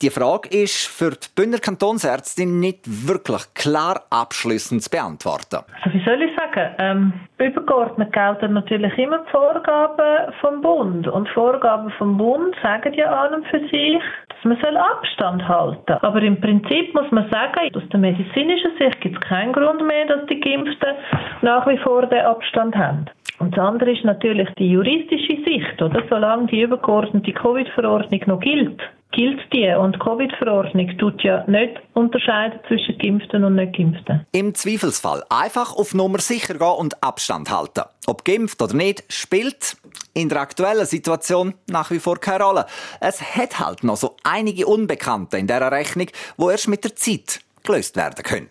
Die 0.00 0.10
Frage 0.10 0.48
ist 0.50 0.86
für 0.86 1.10
die 1.10 1.26
Bündner 1.34 1.58
Kantonsärztin 1.58 2.60
nicht 2.60 2.86
wirklich 2.86 3.42
klar 3.54 4.04
abschließend 4.10 4.80
zu 4.80 4.90
beantworten. 4.90 5.66
Also 5.82 5.98
wie 5.98 6.04
soll 6.04 6.22
ich 6.22 6.30
sagen? 6.36 6.70
Ähm, 6.78 7.12
übergeordnet 7.38 8.12
gelten 8.12 8.52
natürlich 8.52 8.96
immer 8.96 9.18
die 9.18 9.30
Vorgaben 9.32 10.32
vom 10.40 10.60
Bund. 10.60 11.08
Und 11.08 11.28
Vorgaben 11.30 11.90
vom 11.98 12.16
Bund 12.16 12.54
sagen 12.62 12.94
ja 12.94 13.10
an 13.10 13.34
und 13.34 13.46
für 13.48 13.58
sich, 13.58 13.98
dass 14.28 14.44
man 14.44 14.76
Abstand 14.76 15.48
halten 15.48 15.82
soll. 15.88 15.98
Aber 16.02 16.22
im 16.22 16.40
Prinzip 16.40 16.94
muss 16.94 17.10
man 17.10 17.28
sagen, 17.30 17.74
aus 17.74 17.82
der 17.90 17.98
medizinischen 17.98 18.78
Sicht 18.78 19.00
gibt 19.00 19.16
es 19.16 19.28
keinen 19.28 19.52
Grund 19.52 19.84
mehr, 19.84 20.06
dass 20.06 20.26
die 20.26 20.38
Geimpften 20.38 20.94
nach 21.42 21.66
wie 21.66 21.78
vor 21.78 22.06
den 22.06 22.24
Abstand 22.24 22.76
haben. 22.76 23.06
Und 23.38 23.56
das 23.56 23.64
andere 23.64 23.92
ist 23.92 24.04
natürlich 24.04 24.48
die 24.58 24.70
juristische 24.70 25.36
Sicht, 25.44 25.80
oder? 25.80 26.02
Solange 26.10 26.46
die 26.48 26.62
übergeordnete 26.62 27.32
Covid-Verordnung 27.32 28.20
noch 28.26 28.40
gilt, 28.40 28.80
gilt 29.12 29.40
die. 29.52 29.68
Und 29.74 29.94
die 29.94 29.98
Covid-Verordnung 30.00 30.98
tut 30.98 31.22
ja 31.22 31.44
nicht 31.46 31.80
unterscheiden 31.94 32.58
zwischen 32.66 32.98
Geimpften 32.98 33.44
und 33.44 33.54
nicht 33.54 33.76
Geimpften. 33.76 34.26
Im 34.32 34.54
Zweifelsfall 34.54 35.22
einfach 35.30 35.76
auf 35.76 35.94
Nummer 35.94 36.18
sicher 36.18 36.54
gehen 36.54 36.76
und 36.78 37.02
Abstand 37.02 37.50
halten. 37.50 37.84
Ob 38.06 38.24
geimpft 38.24 38.60
oder 38.60 38.74
nicht, 38.74 39.04
spielt 39.12 39.76
in 40.14 40.28
der 40.28 40.40
aktuellen 40.40 40.86
Situation 40.86 41.54
nach 41.68 41.90
wie 41.90 42.00
vor 42.00 42.18
keine 42.18 42.44
Rolle. 42.44 42.66
Es 43.00 43.36
hat 43.36 43.60
halt 43.60 43.84
noch 43.84 43.96
so 43.96 44.16
einige 44.24 44.66
Unbekannte 44.66 45.38
in 45.38 45.46
dieser 45.46 45.70
Rechnung, 45.70 46.08
wo 46.36 46.50
erst 46.50 46.68
mit 46.68 46.84
der 46.84 46.96
Zeit 46.96 47.40
gelöst 47.62 47.96
werden 47.96 48.22
können. 48.24 48.48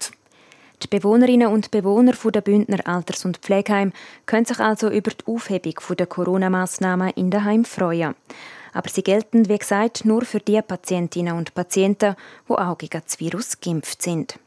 Die 0.84 0.88
Bewohnerinnen 0.88 1.48
und 1.48 1.72
Bewohner 1.72 2.14
der 2.14 2.42
Bündner 2.42 2.88
Alters- 2.88 3.26
und 3.26 3.38
Pflegeheim 3.38 3.94
können 4.28 4.46
sich 4.46 4.60
also 4.60 4.90
über 4.90 5.10
die 5.10 5.26
Aufhebung 5.26 5.74
der 5.98 6.06
Corona-Massnahmen 6.06 7.10
in 7.16 7.32
den 7.32 7.44
Heim 7.44 7.66
freuen. 7.66 8.14
Aber 8.74 8.90
sie 8.90 9.02
gelten, 9.02 9.50
wie 9.50 9.58
gesagt, 9.58 10.06
nur 10.06 10.24
für 10.24 10.40
die 10.40 10.62
Patientinnen 10.62 11.36
und 11.36 11.56
Patienten, 11.56 12.16
die 12.48 12.54
auch 12.54 12.78
gegen 12.78 13.02
das 13.04 13.20
Virus 13.20 13.60
geimpft 13.60 14.04
sind. 14.04 14.38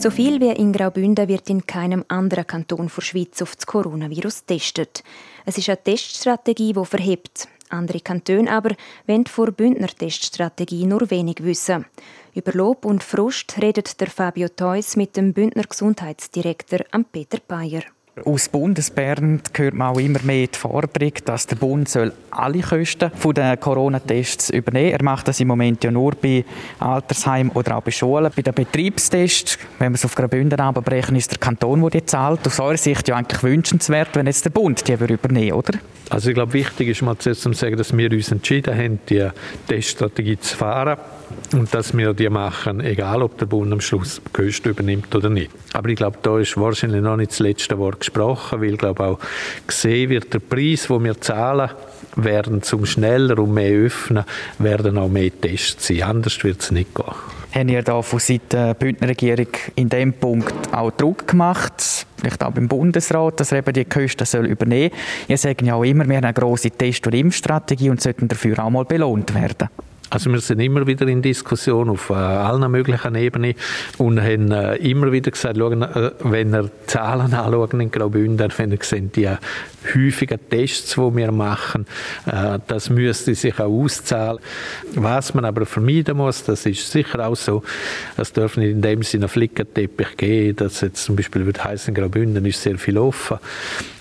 So 0.00 0.10
viel 0.10 0.40
wie 0.40 0.48
in 0.48 0.72
Graubünden 0.72 1.28
wird 1.28 1.50
in 1.50 1.66
keinem 1.66 2.06
anderen 2.08 2.46
Kanton 2.46 2.90
der 2.94 3.02
Schweiz 3.02 3.42
auf 3.42 3.54
das 3.54 3.66
Coronavirus 3.66 4.46
getestet. 4.46 5.04
Es 5.44 5.58
ist 5.58 5.68
eine 5.68 5.82
Teststrategie, 5.82 6.72
die 6.72 6.86
verhebt. 6.86 7.48
Andere 7.68 8.00
Kantone 8.00 8.50
aber 8.50 8.74
wollen 9.06 9.26
vor 9.26 9.52
Bündner 9.52 9.88
Teststrategie 9.88 10.86
nur 10.86 11.10
wenig 11.10 11.44
wissen. 11.44 11.84
Über 12.34 12.52
Lob 12.52 12.86
und 12.86 13.04
Frust 13.04 13.60
redet 13.60 14.00
der 14.00 14.08
Fabio 14.08 14.48
Theus 14.48 14.96
mit 14.96 15.18
dem 15.18 15.34
Bündner 15.34 15.64
Gesundheitsdirektor 15.64 16.78
Peter 17.04 17.38
Bayer. 17.46 17.82
Aus 18.24 18.48
Bundesbern 18.48 19.40
hört 19.54 19.74
man 19.74 19.94
auch 19.94 19.98
immer 19.98 20.20
mehr 20.22 20.46
die 20.46 20.58
Forderung, 20.58 21.12
dass 21.24 21.46
der 21.46 21.56
Bund 21.56 21.88
soll 21.88 22.12
alle 22.30 22.60
Kosten 22.60 23.10
der 23.34 23.56
Corona-Tests 23.56 24.50
übernehmen 24.50 24.90
soll. 24.90 24.98
Er 24.98 25.04
macht 25.04 25.28
das 25.28 25.40
im 25.40 25.48
Moment 25.48 25.82
ja 25.84 25.90
nur 25.90 26.12
bei 26.12 26.44
Altersheimen 26.78 27.52
oder 27.52 27.76
auch 27.76 27.82
bei 27.82 27.90
Schulen. 27.90 28.30
Bei 28.34 28.42
den 28.42 28.54
Betriebstests, 28.54 29.58
wenn 29.78 29.92
wir 29.92 29.96
es 29.96 30.04
auf 30.04 30.14
Graubünden 30.14 30.60
abbrechen, 30.60 31.16
ist 31.16 31.30
der 31.30 31.38
Kanton, 31.38 31.80
der 31.82 31.90
die 31.90 32.06
zahlt. 32.06 32.46
Aus 32.46 32.60
eurer 32.60 32.76
Sicht 32.76 33.08
ja 33.08 33.16
eigentlich 33.16 33.42
wünschenswert, 33.42 34.10
wenn 34.14 34.26
jetzt 34.26 34.44
der 34.44 34.50
Bund 34.50 34.86
die 34.86 34.92
übernehmen 34.92 35.52
oder? 35.52 35.78
Also 36.10 36.30
ich 36.30 36.34
glaube, 36.34 36.52
wichtig 36.52 36.88
ist 36.88 37.02
mal 37.02 37.16
zuerst 37.18 37.42
zu 37.42 37.52
sagen, 37.52 37.76
dass 37.76 37.96
wir 37.96 38.10
uns 38.10 38.32
entschieden 38.32 38.76
haben, 38.76 38.98
die 39.08 39.28
Teststrategie 39.68 40.38
zu 40.38 40.56
fahren 40.56 40.98
und 41.52 41.74
dass 41.74 41.96
wir 41.96 42.14
die 42.14 42.28
machen, 42.28 42.80
egal 42.80 43.22
ob 43.22 43.38
der 43.38 43.46
Bund 43.46 43.72
am 43.72 43.80
Schluss 43.80 44.20
die 44.24 44.32
Kosten 44.32 44.70
übernimmt 44.70 45.14
oder 45.14 45.30
nicht. 45.30 45.50
Aber 45.72 45.88
ich 45.88 45.96
glaube, 45.96 46.18
da 46.22 46.38
ist 46.38 46.56
wahrscheinlich 46.56 47.02
noch 47.02 47.16
nicht 47.16 47.32
das 47.32 47.40
letzte 47.40 47.78
Wort 47.78 48.00
gesprochen, 48.00 48.60
weil 48.60 48.72
ich 48.72 48.78
glaube 48.78 49.04
auch 49.04 49.18
gesehen 49.66 50.10
wird, 50.10 50.32
der 50.32 50.40
Preis, 50.40 50.86
den 50.88 51.04
wir 51.04 51.20
zahlen, 51.20 51.70
werden 52.16 52.62
zum 52.62 52.86
schneller 52.86 53.38
und 53.38 53.54
mehr 53.54 53.86
öffnen, 53.86 54.24
werden 54.58 54.98
auch 54.98 55.08
mehr 55.08 55.30
Tests 55.40 55.86
sein. 55.86 56.02
Anders 56.02 56.42
wird 56.44 56.60
es 56.60 56.70
nicht 56.70 56.94
gehen. 56.94 57.14
Haben 57.52 57.68
ihr 57.68 57.82
da 57.82 58.00
von 58.00 58.20
Seiten 58.20 58.48
der 58.50 58.74
Bündner 58.74 59.08
Regierung 59.08 59.48
in 59.74 59.88
diesem 59.88 60.12
Punkt 60.12 60.54
auch 60.72 60.92
Druck 60.92 61.26
gemacht, 61.26 62.06
vielleicht 62.16 62.44
auch 62.44 62.52
beim 62.52 62.68
Bundesrat, 62.68 63.40
dass 63.40 63.50
er 63.50 63.58
eben 63.58 63.72
die 63.72 63.84
Kosten 63.84 64.44
übernehmen 64.44 64.90
soll? 64.90 65.26
Ihr 65.28 65.38
sagt 65.38 65.62
ja 65.62 65.74
auch 65.74 65.82
immer, 65.82 66.08
wir 66.08 66.16
haben 66.16 66.24
eine 66.24 66.32
grosse 66.32 66.70
Test- 66.70 67.06
und 67.08 67.14
Impfstrategie 67.14 67.90
und 67.90 68.00
sollten 68.00 68.28
dafür 68.28 68.64
auch 68.64 68.70
mal 68.70 68.84
belohnt 68.84 69.34
werden. 69.34 69.68
Also 70.10 70.28
wir 70.32 70.40
sind 70.40 70.58
immer 70.58 70.86
wieder 70.88 71.06
in 71.06 71.22
Diskussion 71.22 71.88
auf 71.88 72.10
äh, 72.10 72.14
allen 72.14 72.68
möglichen 72.70 73.14
Ebenen 73.14 73.54
und 73.96 74.20
haben 74.20 74.50
äh, 74.50 74.74
immer 74.76 75.12
wieder 75.12 75.30
gesagt, 75.30 75.56
schauen, 75.56 75.82
äh, 75.82 76.10
wenn 76.24 76.52
ihr 76.52 76.68
Zahlen 76.88 77.32
anschauen 77.32 77.80
in 77.80 77.92
Graubünden, 77.92 78.52
wenn 78.56 78.72
ihr 78.72 78.78
seht, 78.82 79.14
die 79.14 79.28
häufigen 79.94 80.40
Tests, 80.50 80.94
die 80.96 81.16
wir 81.16 81.30
machen, 81.30 81.86
äh, 82.26 82.58
das 82.66 82.90
müsste 82.90 83.36
sich 83.36 83.60
auch 83.60 83.70
auszahlen. 83.70 84.40
Was 84.96 85.32
man 85.32 85.44
aber 85.44 85.64
vermeiden 85.64 86.16
muss, 86.16 86.42
das 86.42 86.66
ist 86.66 86.90
sicher 86.90 87.28
auch 87.28 87.36
so, 87.36 87.62
es 88.16 88.32
darf 88.32 88.56
nicht 88.56 88.70
in 88.70 88.82
dem 88.82 89.04
Sinne 89.04 89.26
einen 89.26 89.28
Flickenteppich 89.28 90.16
geben, 90.16 90.56
dass 90.56 90.80
jetzt 90.80 91.04
zum 91.04 91.14
Beispiel 91.14 91.46
wird 91.46 91.64
heißen, 91.64 91.94
Graubünden 91.94 92.44
ist 92.46 92.60
sehr 92.60 92.78
viel 92.78 92.98
offen, 92.98 93.38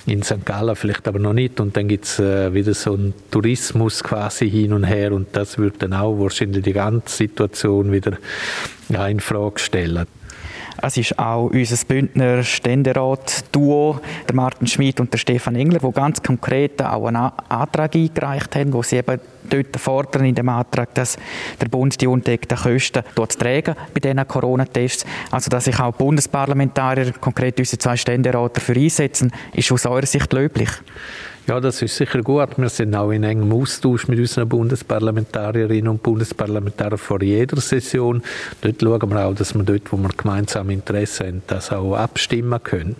in 0.09 0.23
St. 0.23 0.45
Gallen 0.45 0.75
vielleicht 0.75 1.07
aber 1.07 1.19
noch 1.19 1.33
nicht 1.33 1.59
und 1.59 1.77
dann 1.77 1.87
gibt 1.87 2.05
es 2.05 2.19
äh, 2.19 2.53
wieder 2.53 2.73
so 2.73 2.93
einen 2.93 3.13
Tourismus 3.31 4.03
quasi 4.03 4.49
hin 4.49 4.73
und 4.73 4.83
her 4.83 5.11
und 5.11 5.27
das 5.33 5.57
wird 5.57 5.81
dann 5.81 5.93
auch 5.93 6.19
wahrscheinlich 6.19 6.63
die 6.63 6.73
ganze 6.73 7.15
Situation 7.15 7.91
wieder 7.91 8.17
in 8.87 9.19
Frage 9.19 9.59
stellen. 9.59 10.07
Es 10.81 10.95
ist 10.95 11.19
auch 11.19 11.47
unser 11.47 11.85
Bündner 11.85 12.41
Ständerat-Duo, 12.41 13.99
der 14.27 14.35
Martin 14.35 14.67
Schmid 14.67 14.99
und 14.99 15.11
der 15.11 15.17
Stefan 15.17 15.55
Engler, 15.55 15.79
die 15.79 15.91
ganz 15.91 16.23
konkret 16.23 16.81
auch 16.81 17.07
einen 17.07 17.31
Antrag 17.49 17.95
eingereicht 17.95 18.55
haben, 18.55 18.71
wo 18.71 18.81
sie 18.81 18.97
eben 18.97 19.19
dort 19.49 19.77
fordern 19.77 20.25
in 20.25 20.35
dem 20.35 20.47
Antrag, 20.47 20.93
dass 20.93 21.17
der 21.59 21.67
Bund 21.67 21.99
die 21.99 22.07
undeckten 22.07 22.57
Kosten 22.57 23.03
dort 23.15 23.37
tragen 23.37 23.75
bei 23.93 23.99
diesen 23.99 24.25
Corona-Tests. 24.25 25.05
Also, 25.31 25.49
dass 25.49 25.65
sich 25.65 25.79
auch 25.79 25.93
Bundesparlamentarier, 25.93 27.11
konkret 27.19 27.59
unsere 27.59 27.79
zwei 27.79 27.97
Ständerat, 27.97 28.57
dafür 28.57 28.77
einsetzen, 28.77 29.31
ist 29.53 29.71
aus 29.71 29.85
eurer 29.85 30.05
Sicht 30.05 30.31
löblich. 30.31 30.69
Ja, 31.49 31.59
das 31.59 31.81
ist 31.81 31.97
sicher 31.97 32.21
gut. 32.21 32.59
Wir 32.59 32.69
sind 32.69 32.93
auch 32.93 33.09
in 33.09 33.23
engem 33.23 33.51
Austausch 33.51 34.07
mit 34.07 34.19
unseren 34.19 34.47
Bundesparlamentarierinnen 34.47 35.87
und 35.87 36.03
Bundesparlamentariern 36.03 36.99
vor 36.99 37.23
jeder 37.23 37.59
Session. 37.59 38.21
Dort 38.61 38.79
schauen 38.79 39.09
wir 39.09 39.25
auch, 39.25 39.33
dass 39.33 39.55
wir 39.55 39.63
dort, 39.63 39.91
wo 39.91 39.97
wir 39.97 40.09
gemeinsam 40.09 40.69
Interesse 40.69 41.25
haben, 41.25 41.41
das 41.47 41.71
auch 41.71 41.95
abstimmen 41.95 42.61
können. 42.61 42.97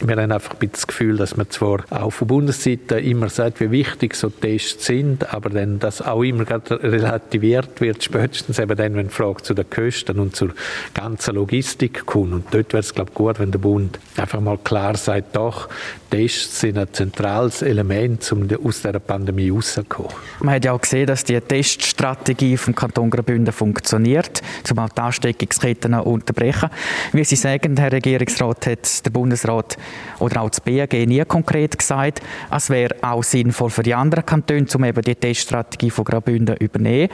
Wir 0.00 0.16
haben 0.16 0.32
einfach 0.32 0.56
das 0.60 0.86
Gefühl, 0.86 1.16
dass 1.16 1.36
man 1.36 1.48
zwar 1.50 1.84
auch 1.90 2.10
von 2.10 2.26
Bundesseite 2.26 2.98
immer 2.98 3.28
sagt, 3.28 3.60
wie 3.60 3.70
wichtig 3.70 4.14
so 4.16 4.28
Tests 4.28 4.86
sind, 4.86 5.32
aber 5.32 5.50
dann 5.50 5.78
das 5.78 6.02
auch 6.02 6.22
immer 6.22 6.44
relativiert 6.48 7.80
wird, 7.80 8.02
spätestens 8.02 8.58
eben 8.58 8.76
dann, 8.76 8.96
wenn 8.96 9.08
die 9.08 9.14
Frage 9.14 9.42
zu 9.42 9.54
den 9.54 9.70
Kosten 9.70 10.18
und 10.18 10.34
zur 10.34 10.50
ganzen 10.94 11.36
Logistik 11.36 12.06
kommt. 12.06 12.32
Und 12.32 12.44
dort 12.50 12.72
wäre 12.72 12.80
es, 12.80 12.92
glaube 12.92 13.10
ich, 13.10 13.14
gut, 13.14 13.38
wenn 13.38 13.52
der 13.52 13.58
Bund 13.60 13.98
einfach 14.16 14.40
mal 14.40 14.58
klar 14.58 14.96
sagt, 14.96 15.36
doch, 15.36 15.68
Tests 16.10 16.60
sind 16.60 16.78
ein 16.78 16.92
zentrales 16.92 17.62
Element, 17.62 18.30
um 18.30 18.48
aus 18.64 18.82
dieser 18.82 19.00
Pandemie 19.00 19.50
rauszukommen. 19.50 20.12
Man 20.40 20.54
hat 20.54 20.64
ja 20.64 20.72
auch 20.72 20.80
gesehen, 20.80 21.06
dass 21.06 21.24
die 21.24 21.40
Teststrategie 21.40 22.56
vom 22.56 22.74
Kanton 22.74 23.10
Graubünden 23.10 23.52
funktioniert, 23.52 24.40
um 24.70 24.76
die 24.76 25.00
Ansteckungsketten 25.00 25.92
zu 25.92 26.02
unterbrechen. 26.02 26.70
Wie 27.12 27.24
Sie 27.24 27.36
sagen, 27.36 27.76
Herr 27.76 27.90
Regierungsrat, 27.90 28.66
hat 28.66 29.04
der 29.04 29.10
Bundesrat 29.10 29.76
oder 30.18 30.42
auch 30.42 30.50
das 30.50 30.60
BAG 30.60 30.92
nie 30.92 31.24
konkret 31.24 31.78
gesagt, 31.78 32.20
es 32.50 32.70
wäre 32.70 32.94
auch 33.02 33.22
sinnvoll 33.22 33.70
für 33.70 33.82
die 33.82 33.94
anderen 33.94 34.24
Kantone, 34.24 34.66
um 34.74 34.84
eben 34.84 35.02
die 35.02 35.14
Teststrategie 35.14 35.90
von 35.90 36.04
Graubünden 36.04 36.56
übernehmen. 36.56 37.10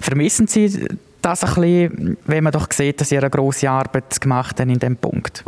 Vermissen 0.00 0.46
Sie 0.46 0.86
das 1.22 1.44
ein 1.44 1.54
bisschen, 1.54 2.16
wenn 2.26 2.44
man 2.44 2.52
doch 2.52 2.68
sieht, 2.72 3.00
dass 3.00 3.08
Sie 3.08 3.18
eine 3.18 3.30
grosse 3.30 3.70
Arbeit 3.70 4.20
gemacht 4.20 4.60
haben 4.60 4.70
in 4.70 4.78
diesem 4.78 4.96
Punkt? 4.96 5.44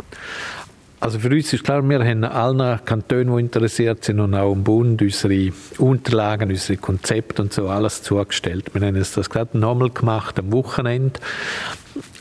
Also 1.01 1.17
für 1.17 1.29
uns 1.29 1.51
ist 1.51 1.63
klar, 1.63 1.81
wir 1.81 2.05
haben 2.05 2.23
allen 2.23 2.85
Kantonen, 2.85 3.35
die 3.35 3.41
interessiert 3.41 4.05
sind 4.05 4.19
und 4.19 4.35
auch 4.35 4.53
im 4.53 4.63
Bund 4.63 5.01
unsere 5.01 5.51
Unterlagen, 5.79 6.51
unsere 6.51 6.77
Konzepte 6.77 7.41
und 7.41 7.51
so 7.51 7.69
alles 7.69 8.03
zugestellt. 8.03 8.69
Wir 8.73 8.85
haben 8.85 8.95
das 8.95 9.29
gerade 9.31 9.57
nochmal 9.57 9.89
gemacht 9.89 10.37
am 10.37 10.51
Wochenende 10.51 11.19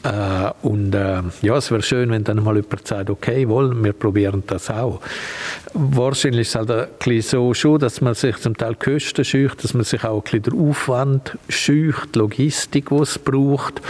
äh, 0.02 0.50
und 0.62 0.94
äh, 0.94 1.20
ja, 1.42 1.56
es 1.58 1.70
wäre 1.70 1.82
schön, 1.82 2.10
wenn 2.10 2.25
dann 2.25 2.42
mal 2.42 2.56
jemand 2.56 2.88
sagt, 2.88 3.10
okay, 3.10 3.46
wohl, 3.50 3.84
wir 3.84 3.92
probieren 3.92 4.44
das 4.46 4.70
auch. 4.70 5.02
Wahrscheinlich 5.75 6.49
ist 6.49 6.49
es 6.49 6.54
halt 6.54 6.70
ein 6.70 6.88
bisschen 6.99 7.22
so 7.22 7.52
schon, 7.52 7.78
dass 7.80 8.00
man 8.00 8.14
sich 8.14 8.38
zum 8.38 8.56
Teil 8.56 8.76
Kosten 8.76 9.26
scheucht, 9.26 9.62
dass 9.62 9.75
man 9.75 9.84
sich 9.84 10.04
auch 10.04 10.16
ein 10.16 10.22
bisschen 10.22 10.42
den 10.42 10.70
Aufwand 10.70 11.37
scheucht, 11.50 12.16
Logistik, 12.16 12.88
die 12.88 12.94
es 12.94 13.18
braucht. 13.18 13.82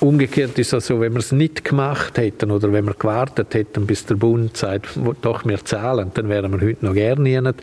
Umgekehrt 0.00 0.58
ist 0.58 0.72
es 0.72 0.86
so, 0.86 0.98
wenn 0.98 1.12
wir 1.12 1.18
es 1.18 1.30
nicht 1.30 1.62
gemacht 1.62 2.16
hätten 2.16 2.50
oder 2.50 2.72
wenn 2.72 2.86
wir 2.86 2.94
gewartet 2.94 3.52
hätten, 3.52 3.86
bis 3.86 4.06
der 4.06 4.14
Bund 4.14 4.56
sagt, 4.56 4.98
doch, 5.20 5.44
wir 5.44 5.62
zahlen, 5.62 6.10
dann 6.14 6.30
wären 6.30 6.50
wir 6.52 6.66
heute 6.66 6.86
noch 6.86 6.94
gerne 6.94 7.20
nicht. 7.20 7.62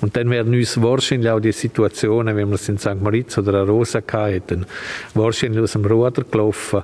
Und 0.00 0.16
dann 0.16 0.28
wären 0.30 0.52
uns 0.52 0.82
wahrscheinlich 0.82 1.30
auch 1.30 1.38
die 1.38 1.52
Situationen, 1.52 2.36
wenn 2.36 2.48
wir 2.48 2.56
es 2.56 2.68
in 2.68 2.78
St. 2.78 3.00
Moritz 3.00 3.38
oder 3.38 3.60
Arosa 3.60 4.02
hätten, 4.26 4.66
wahrscheinlich 5.14 5.62
aus 5.62 5.72
dem 5.72 5.84
Ruder 5.84 6.24
gelaufen. 6.24 6.82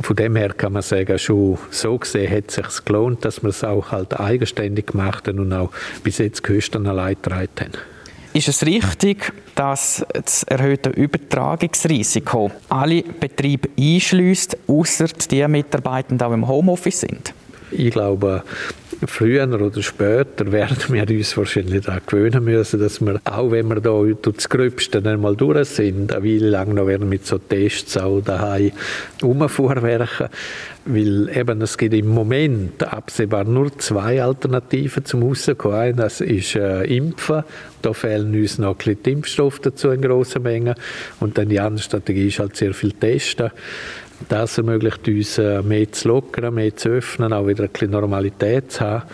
Von 0.00 0.16
dem 0.16 0.36
her 0.36 0.54
kann 0.54 0.72
man 0.72 0.82
sagen, 0.82 1.18
schon 1.18 1.58
so 1.70 1.98
gesehen 1.98 2.34
hat 2.34 2.44
es 2.48 2.54
sich 2.54 2.84
gelohnt, 2.86 3.26
dass 3.26 3.42
wir 3.42 3.50
es 3.50 3.62
auch 3.62 3.92
halt 3.92 4.18
eigenständig 4.18 4.86
gemacht 4.86 5.28
haben 5.28 5.38
und 5.38 5.52
auch 5.52 5.70
bis 6.02 6.16
jetzt 6.16 6.42
Kosten 6.42 6.86
allein 6.86 7.16
getragen 7.20 7.48
haben. 7.60 7.93
Ist 8.34 8.48
es 8.48 8.66
richtig, 8.66 9.32
dass 9.54 10.04
das 10.12 10.42
erhöhte 10.42 10.90
Übertragungsrisiko 10.90 12.50
alle 12.68 13.04
Betriebe 13.04 13.68
einschließt, 13.78 14.58
außer 14.66 15.06
die 15.30 15.46
Mitarbeitenden, 15.46 16.28
die 16.28 16.34
im 16.34 16.48
Homeoffice 16.48 17.02
sind? 17.02 17.32
Ich 17.70 17.92
glaube, 17.92 18.42
früher 19.06 19.48
oder 19.48 19.82
später 19.82 20.50
werden 20.52 20.76
wir 20.88 21.08
uns 21.08 21.36
wahrscheinlich 21.36 21.84
daran 21.84 22.00
gewöhnen 22.06 22.44
müssen, 22.44 22.80
dass 22.80 23.00
wir, 23.00 23.20
auch 23.24 23.50
wenn 23.50 23.68
wir 23.68 23.76
da 23.76 23.90
durch 23.90 24.36
das 24.36 24.48
Gröbste 24.48 25.02
einmal 25.04 25.36
durch 25.36 25.68
sind, 25.68 26.12
eine 26.12 26.24
Weile 26.24 26.50
lang 26.50 26.74
noch 26.74 26.86
werden 26.86 27.08
mit 27.08 27.26
so 27.26 27.38
Tests 27.38 27.96
auch 27.96 28.20
daheim 28.20 28.72
rumvorwerken. 29.22 30.28
Weil 30.86 31.30
eben, 31.34 31.62
es 31.62 31.78
gibt 31.78 31.94
im 31.94 32.08
Moment 32.08 32.82
absehbar 32.82 33.44
nur 33.44 33.76
zwei 33.78 34.22
Alternativen 34.22 35.04
zum 35.04 35.22
Rauskommen. 35.22 35.96
Das 35.96 36.20
ist 36.20 36.56
äh, 36.56 36.84
Impfen. 36.84 37.42
Da 37.80 37.92
fehlen 37.94 38.34
uns 38.34 38.58
noch 38.58 38.76
ein 38.84 38.98
Impfstoff 39.02 39.60
dazu 39.60 39.90
in 39.90 40.02
grossen 40.02 40.42
Mengen. 40.42 40.74
Und 41.20 41.38
dann 41.38 41.48
die 41.48 41.58
andere 41.58 41.82
Strategie 41.82 42.28
ist 42.28 42.38
halt 42.38 42.56
sehr 42.56 42.74
viel 42.74 42.92
Testen. 42.92 43.50
Das 44.28 44.58
ermöglicht 44.58 45.06
uns, 45.08 45.38
äh, 45.38 45.62
mehr 45.62 45.90
zu 45.90 46.08
lockern, 46.08 46.54
mehr 46.54 46.74
zu 46.76 46.90
öffnen, 46.90 47.32
auch 47.32 47.46
wieder 47.46 47.64
ein 47.64 47.70
bisschen 47.70 47.90
Normalität 47.90 48.72
zu 48.72 48.80
haben. 48.80 49.04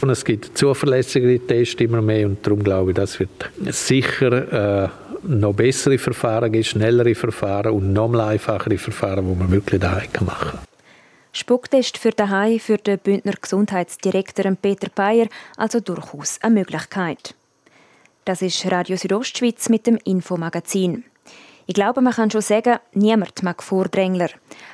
Und 0.00 0.10
es 0.10 0.24
gibt 0.24 0.56
zuverlässigere 0.56 1.38
Tests 1.40 1.80
immer 1.80 2.02
mehr 2.02 2.26
und 2.26 2.46
darum 2.46 2.62
glaube 2.62 2.90
ich, 2.90 2.96
das 2.96 3.20
wird 3.20 3.30
sicher 3.70 4.84
äh, 4.84 4.88
noch 5.22 5.54
bessere 5.54 5.98
Verfahren 5.98 6.52
geben, 6.52 6.64
schnellere 6.64 7.14
Verfahren 7.14 7.72
und 7.72 7.92
noch 7.92 8.12
einfachere 8.14 8.78
Verfahren, 8.78 9.28
die 9.28 9.38
man 9.38 9.50
wirklich 9.50 9.80
daheim 9.80 10.08
machen 10.24 10.50
kann. 10.50 10.60
Spucktest 11.32 11.98
für 11.98 12.10
daheim 12.10 12.58
für 12.58 12.78
den 12.78 12.98
Bündner 12.98 13.34
Gesundheitsdirektor 13.40 14.50
Peter 14.60 14.88
Bayer 14.94 15.28
also 15.56 15.80
durchaus 15.80 16.38
eine 16.40 16.54
Möglichkeit. 16.54 17.34
Das 18.24 18.42
ist 18.42 18.70
Radio 18.70 18.96
Südostschweiz 18.96 19.68
mit 19.68 19.86
dem 19.86 19.98
Infomagazin. 20.04 21.04
Ich 21.70 21.74
glaube, 21.74 22.00
man 22.00 22.14
kann 22.14 22.30
schon 22.30 22.40
sagen, 22.40 22.78
niemand 22.94 23.42
mag 23.42 23.62
Vordrängler. 23.62 24.30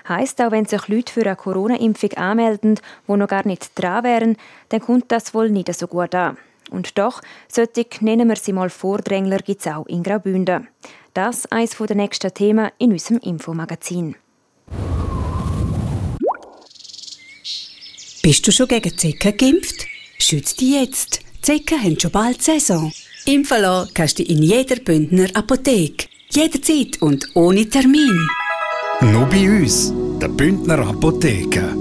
Heißt 0.08 0.40
auch, 0.40 0.52
wenn 0.52 0.64
sich 0.64 0.86
Leute 0.86 1.12
für 1.12 1.22
eine 1.22 1.34
Corona-Impfung 1.34 2.12
anmelden, 2.12 2.78
wo 3.08 3.16
noch 3.16 3.26
gar 3.26 3.44
nicht 3.44 3.72
dran 3.74 4.04
wären, 4.04 4.36
dann 4.68 4.78
kommt 4.78 5.10
das 5.10 5.34
wohl 5.34 5.50
nicht 5.50 5.74
so 5.74 5.88
gut 5.88 6.14
an. 6.14 6.36
Und 6.70 6.96
doch, 6.96 7.20
solche 7.48 7.86
nennen 7.98 8.28
wir 8.28 8.36
sie 8.36 8.52
mal 8.52 8.70
Vordrängler, 8.70 9.38
gibt 9.38 9.62
es 9.62 9.66
auch 9.66 9.86
in 9.86 10.04
Graubünden. 10.04 10.68
Das 11.14 11.50
eines 11.50 11.76
der 11.76 11.96
nächsten 11.96 12.32
Themen 12.32 12.70
in 12.78 12.92
unserem 12.92 13.18
Infomagazin. 13.18 14.14
Bist 18.22 18.46
du 18.46 18.52
schon 18.52 18.68
gegen 18.68 18.96
Zika 18.96 19.32
geimpft? 19.32 19.88
schützt 20.20 20.60
dich 20.60 20.70
jetzt. 20.70 21.20
Zecken 21.42 21.82
haben 21.82 21.98
schon 21.98 22.12
bald 22.12 22.40
Saison. 22.40 22.92
Impfen 23.26 23.88
kannst 23.94 24.20
du 24.20 24.22
in 24.22 24.44
jeder 24.44 24.76
Bündner 24.76 25.26
Apotheke. 25.34 26.13
Jederzeit 26.34 27.00
und 27.00 27.28
ohne 27.34 27.68
Termin. 27.68 28.28
Nur 29.00 29.24
bei 29.26 29.48
uns, 29.48 29.92
der 30.20 30.26
Bündner 30.26 30.80
Apotheke. 30.80 31.76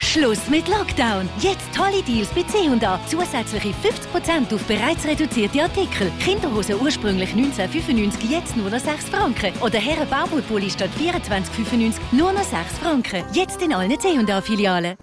Schluss 0.00 0.48
mit 0.50 0.66
Lockdown. 0.66 1.28
Jetzt 1.38 1.72
tolle 1.72 2.02
Deals 2.02 2.30
bei 2.30 2.42
C&A. 2.42 3.00
Zusätzliche 3.06 3.68
50% 3.68 4.52
auf 4.52 4.62
bereits 4.64 5.04
reduzierte 5.04 5.62
Artikel. 5.62 6.10
Kinderhose 6.18 6.76
ursprünglich 6.76 7.30
1995, 7.30 8.28
jetzt 8.28 8.56
nur 8.56 8.68
noch 8.70 8.80
6 8.80 9.04
Franken. 9.04 9.52
Oder 9.62 9.78
Herren 9.78 10.08
Baumwollpulli 10.08 10.68
statt 10.68 10.90
24,95 11.00 11.92
nur 12.10 12.32
noch 12.32 12.42
6 12.42 12.54
Franken. 12.82 13.22
Jetzt 13.32 13.62
in 13.62 13.72
allen 13.72 13.96
C&A-Filialen. 14.00 14.96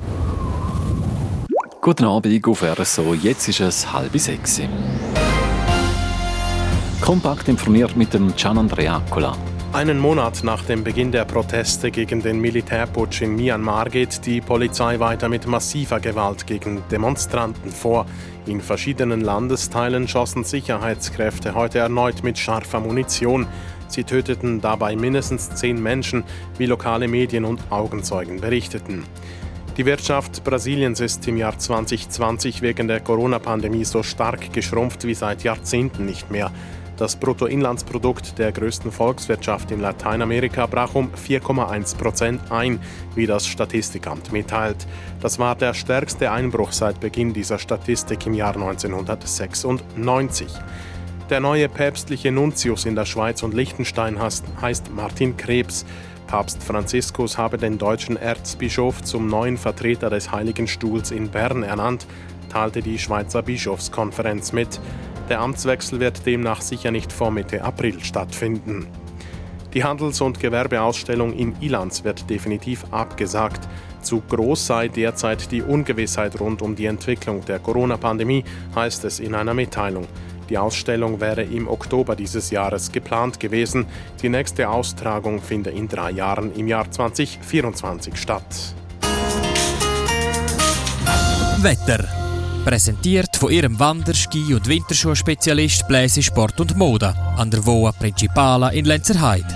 Guten 1.80 2.04
Abend 2.04 2.48
auf 2.48 2.64
RSO. 2.64 3.14
Jetzt 3.14 3.48
ist 3.48 3.62
es 3.62 3.94
halb 3.94 4.20
sechs. 4.20 4.60
Kompakt 7.02 7.48
informiert 7.48 7.98
mit 7.98 8.14
dem 8.14 8.36
Gian 8.36 8.60
Andrea 8.60 8.98
Accola. 8.98 9.36
Einen 9.74 9.98
Monat 9.98 10.44
nach 10.44 10.64
dem 10.64 10.84
Beginn 10.84 11.12
der 11.12 11.26
Proteste 11.26 11.90
gegen 11.90 12.22
den 12.22 12.40
Militärputsch 12.40 13.24
in 13.24 13.36
Myanmar 13.36 13.90
geht 13.90 14.24
die 14.28 14.40
Polizei 14.40 15.00
weiter 15.00 15.28
mit 15.28 15.48
massiver 15.48 16.00
Gewalt 16.00 16.46
gegen 16.46 16.84
Demonstranten 16.92 17.72
vor. 17.72 18.06
In 18.46 18.62
verschiedenen 18.62 19.22
Landesteilen 19.22 20.08
schossen 20.08 20.44
Sicherheitskräfte 20.44 21.56
heute 21.56 21.80
erneut 21.80 22.24
mit 22.24 22.38
scharfer 22.38 22.80
Munition. 22.80 23.48
Sie 23.88 24.04
töteten 24.04 24.62
dabei 24.62 24.96
mindestens 24.96 25.50
zehn 25.56 25.82
Menschen, 25.82 26.24
wie 26.60 26.68
lokale 26.68 27.08
Medien 27.08 27.46
und 27.46 27.62
Augenzeugen 27.72 28.40
berichteten. 28.40 29.06
Die 29.78 29.86
Wirtschaft 29.86 30.44
Brasiliens 30.44 31.00
ist 31.00 31.28
im 31.28 31.38
Jahr 31.38 31.58
2020 31.58 32.62
wegen 32.62 32.88
der 32.88 33.00
Corona-Pandemie 33.00 33.86
so 33.86 34.04
stark 34.04 34.54
geschrumpft 34.54 35.06
wie 35.06 35.16
seit 35.16 35.44
Jahrzehnten 35.44 36.06
nicht 36.06 36.30
mehr. 36.30 36.52
Das 37.02 37.16
Bruttoinlandsprodukt 37.16 38.38
der 38.38 38.52
größten 38.52 38.92
Volkswirtschaft 38.92 39.72
in 39.72 39.80
Lateinamerika 39.80 40.68
brach 40.68 40.94
um 40.94 41.10
4,1 41.14 41.98
Prozent 41.98 42.52
ein, 42.52 42.80
wie 43.16 43.26
das 43.26 43.48
Statistikamt 43.48 44.32
mitteilt. 44.32 44.86
Das 45.20 45.40
war 45.40 45.56
der 45.56 45.74
stärkste 45.74 46.32
Einbruch 46.32 46.72
seit 46.72 47.00
Beginn 47.00 47.34
dieser 47.34 47.58
Statistik 47.58 48.28
im 48.28 48.36
Jahr 48.36 48.54
1996. 48.54 50.48
Der 51.32 51.40
neue 51.40 51.70
päpstliche 51.70 52.32
Nuntius 52.32 52.86
in 52.86 52.94
der 52.94 53.06
Schweiz 53.06 53.42
und 53.42 53.56
Liechtenstein 53.56 54.20
heißt 54.22 54.94
Martin 54.94 55.38
Krebs. 55.38 55.88
Papst 56.28 56.62
Franziskus 56.62 57.36
habe 57.36 57.58
den 57.58 57.80
deutschen 57.80 58.16
Erzbischof 58.16 59.02
zum 59.02 59.26
neuen 59.26 59.58
Vertreter 59.58 60.12
des 60.12 60.32
Heiligen 60.32 60.68
Stuhls 60.68 61.10
in 61.10 61.32
Bern 61.32 61.64
ernannt, 61.64 62.06
teilte 62.50 62.84
die 62.84 63.00
Schweizer 63.00 63.42
Bischofskonferenz 63.42 64.54
mit. 64.54 64.80
Der 65.32 65.40
Amtswechsel 65.40 66.02
wird 66.02 66.26
demnach 66.26 66.60
sicher 66.60 66.92
nicht 66.92 67.14
vor 67.14 67.32
Mitte 67.32 67.64
April 67.64 68.04
stattfinden. 68.04 68.86
Die 69.74 69.82
Handels- 69.82 70.20
und 70.20 70.42
Gewerbeausstellung 70.42 71.32
in 71.32 71.56
Ilanz 71.62 72.04
wird 72.04 72.30
definitiv 72.30 72.84
abgesagt. 72.92 73.66
Zu 74.02 74.22
groß 74.28 74.68
sei 74.68 74.90
derzeit 74.90 75.50
die 75.54 75.62
Ungewissheit 75.62 76.38
rund 76.42 76.62
um 76.62 76.76
die 76.76 76.84
Entwicklung 76.84 77.46
der 77.46 77.60
Corona-Pandemie, 77.60 78.44
heißt 78.76 79.06
es 79.06 79.22
in 79.22 79.34
einer 79.34 79.54
Mitteilung. 79.54 80.06
Die 80.50 80.58
Ausstellung 80.58 81.22
wäre 81.22 81.44
im 81.44 81.70
Oktober 81.70 82.18
dieses 82.18 82.52
Jahres 82.52 82.92
geplant 82.92 83.40
gewesen. 83.40 83.86
Die 84.22 84.28
nächste 84.28 84.68
Austragung 84.68 85.42
finde 85.42 85.70
in 85.70 85.88
drei 85.88 86.12
Jahren 86.12 86.54
im 86.56 86.68
Jahr 86.68 86.92
2024 86.92 88.18
statt. 88.18 88.76
Wetter 91.62 92.21
Präsentiert 92.66 93.36
von 93.38 93.52
ihrem 93.52 93.80
Wanderski- 93.80 94.54
und 94.54 94.68
Winterschuhspezialist 94.68 95.88
Bläse 95.88 96.22
Sport 96.22 96.60
und 96.60 96.78
Mode 96.78 97.16
an 97.36 97.50
der 97.50 97.66
Voa 97.66 97.92
Principala 97.92 98.70
in 98.70 98.86
Lenzerheide. 98.86 99.48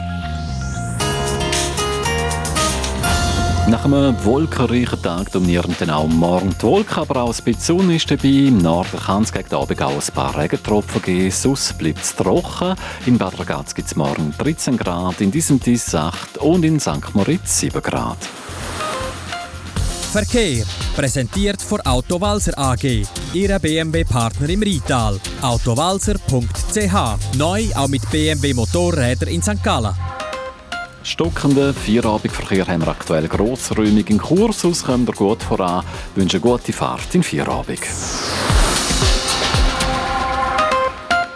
Nach 3.68 3.86
einem 3.86 4.16
wolkenreichen 4.26 5.02
Tag 5.04 5.32
dominieren 5.32 5.76
dann 5.80 5.92
auch 5.92 6.08
morgen 6.08 6.56
die 6.60 6.64
Wolken, 6.64 6.98
aber 6.98 7.22
auch 7.22 7.36
ein 7.38 7.44
bisschen 7.44 7.80
Sonne 7.80 7.96
ist 7.96 8.10
dabei. 8.10 8.28
Im 8.28 8.58
Norden 8.58 9.00
kann 9.00 9.22
es 9.24 9.32
gegen 9.32 9.54
Abend 9.54 9.82
auch 9.82 9.92
ein 9.92 10.14
paar 10.14 10.38
Regentropfen 10.38 11.02
geben. 11.04 11.32
Sonst 11.32 11.78
bleibt 11.78 12.02
es 12.02 12.16
trocken. 12.16 12.76
In 13.06 13.20
Bad 13.20 13.40
Ragaz 13.40 13.76
gibt 13.76 13.88
es 13.88 13.96
morgen 13.96 14.34
13 14.38 14.78
Grad, 14.78 15.22
in 15.22 15.30
diesem 15.30 15.60
Dies 15.60 15.94
8 15.94 16.40
und 16.40 16.66
in 16.66 16.80
St. 16.80 17.14
Moritz 17.14 17.60
7 17.60 17.82
Grad. 17.84 18.18
Verkehr. 20.16 20.64
Präsentiert 20.96 21.62
von 21.62 21.82
Autowalzer 21.82 22.58
AG. 22.58 23.06
Ihre 23.34 23.60
BMW-Partner 23.60 24.48
im 24.48 24.62
Rital. 24.62 25.20
Autowalzer.ch. 25.42 27.38
Neu 27.38 27.66
auch 27.76 27.90
mit 27.90 28.10
BMW 28.10 28.54
Motorräder 28.54 29.28
in 29.28 29.42
St. 29.42 29.62
Gallen. 29.62 29.94
Stockenden 31.04 31.74
Vierabendverkehr 31.74 32.66
haben 32.66 32.84
wir 32.84 32.88
aktuell 32.88 33.28
grossräumig 33.28 34.10
in 34.10 34.18
Kurs. 34.18 34.64
Aus 34.64 34.86
kommt 34.86 35.10
ihr 35.10 35.16
gut 35.16 35.44
voran. 35.44 35.84
Wünsche 36.16 36.40
gute 36.40 36.72
Fahrt 36.72 37.14
in 37.14 37.22
Vierabend. 37.22 37.82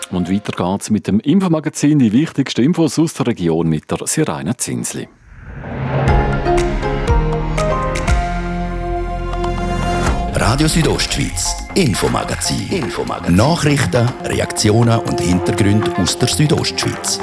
Und 0.09 0.31
weiter 0.31 0.53
geht's 0.53 0.89
mit 0.89 1.05
dem 1.05 1.19
Infomagazin. 1.19 1.99
Die 1.99 2.13
wichtigsten 2.13 2.61
Infos 2.61 2.97
aus 2.97 3.13
der 3.13 3.27
Region 3.27 3.67
mit 3.67 3.91
der 3.91 4.07
Sirena 4.07 4.57
Zinsli. 4.57 5.09
Radio 10.51 10.67
Südostschweiz, 10.67 11.55
Infomagazin. 11.75 12.67
Infomagazin. 12.71 13.35
Nachrichten, 13.35 14.09
Reaktionen 14.23 14.97
und 15.01 15.19
Hintergründe 15.19 15.95
aus 15.97 16.17
der 16.17 16.27
Südostschweiz. 16.27 17.19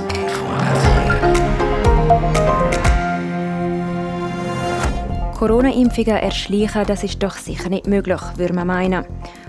Corona-Impfungen 5.35 6.19
erschleichen, 6.19 6.85
das 6.87 7.03
ist 7.03 7.21
doch 7.21 7.37
sicher 7.37 7.69
nicht 7.69 7.89
möglich, 7.89 8.21
würde 8.37 8.55
man 8.55 8.69
meinen. 8.69 9.05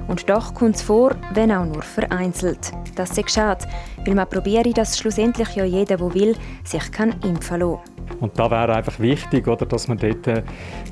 Und 0.07 0.29
doch 0.29 0.53
kommt 0.53 0.75
es 0.75 0.81
vor, 0.81 1.15
wenn 1.33 1.51
auch 1.51 1.65
nur 1.65 1.81
vereinzelt. 1.81 2.71
Das 2.95 3.17
ist 3.17 3.31
schade, 3.31 3.65
weil 4.05 4.15
man 4.15 4.29
probiere, 4.29 4.71
dass 4.71 4.97
schlussendlich 4.97 5.55
ja 5.55 5.65
jeder, 5.65 5.97
der 5.97 6.13
will, 6.13 6.35
sich 6.63 6.91
kann 6.91 7.15
impfen 7.23 7.59
lassen. 7.59 7.79
Und 8.19 8.39
da 8.39 8.49
wäre 8.49 8.73
einfach 8.75 8.99
wichtig, 8.99 9.47
oder, 9.47 9.65
dass 9.65 9.87
man 9.87 9.97
dort 9.97 10.25
äh, 10.27 10.43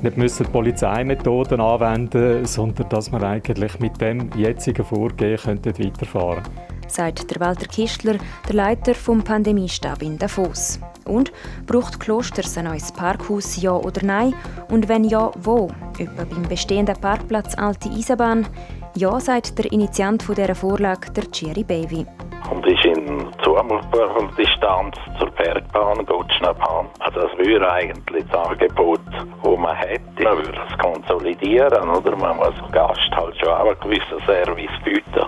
nicht 0.02 0.16
müssen 0.16 0.46
Polizeimethoden 0.46 1.60
anwenden 1.60 2.40
müssen, 2.40 2.46
sondern 2.46 2.88
dass 2.90 3.10
man 3.10 3.24
eigentlich 3.24 3.80
mit 3.80 4.00
dem 4.00 4.30
jetzigen 4.36 4.84
Vorgehen 4.84 5.38
könnte 5.38 5.78
weiterfahren 5.78 6.42
sagt 6.88 7.30
der 7.30 7.40
Walter 7.40 7.66
Kistler, 7.66 8.16
der 8.48 8.54
Leiter 8.54 8.94
vom 8.94 9.22
Pandemiestab 9.22 10.02
in 10.02 10.18
Davos. 10.18 10.78
Und 11.04 11.32
braucht 11.66 12.00
Klosters 12.00 12.56
ein 12.58 12.64
neues 12.64 12.90
Parkhaus, 12.90 13.60
ja 13.60 13.72
oder 13.72 14.04
nein? 14.04 14.34
Und 14.70 14.88
wenn 14.88 15.04
ja, 15.04 15.30
wo? 15.38 15.68
Etwa 15.98 16.24
beim 16.24 16.42
bestehenden 16.42 16.96
Parkplatz 16.96 17.54
Alte 17.56 17.88
Eisenbahn? 17.90 18.46
Ja, 18.96 19.20
sagt 19.20 19.58
der 19.58 19.70
Initiant 19.72 20.26
dieser 20.26 20.54
Vorlage, 20.54 21.10
der 21.12 21.30
Thierry 21.30 21.64
Baby 21.64 22.06
und 22.50 22.66
ist 22.66 22.84
in 22.84 23.26
zumutbarer 23.44 24.30
Distanz 24.38 24.96
zur 25.18 25.30
Bergbahn, 25.32 26.04
Gutschnerbahn. 26.06 26.86
Also 27.00 27.20
das 27.20 27.38
würde 27.38 27.70
eigentlich 27.70 28.24
das 28.30 28.48
Angebot, 28.48 29.00
das 29.06 29.58
man 29.58 29.76
hätte, 29.76 30.22
man 30.22 30.38
würde 30.38 30.58
es 30.68 30.78
konsolidieren, 30.78 31.88
oder? 31.90 32.16
Man 32.16 32.36
muss 32.38 32.54
dem 32.54 32.72
Gast 32.72 33.10
halt 33.12 33.36
schon 33.38 33.48
auch 33.48 33.66
einen 33.66 33.80
gewissen 33.80 34.24
Service 34.24 34.70
bieten. 34.84 35.26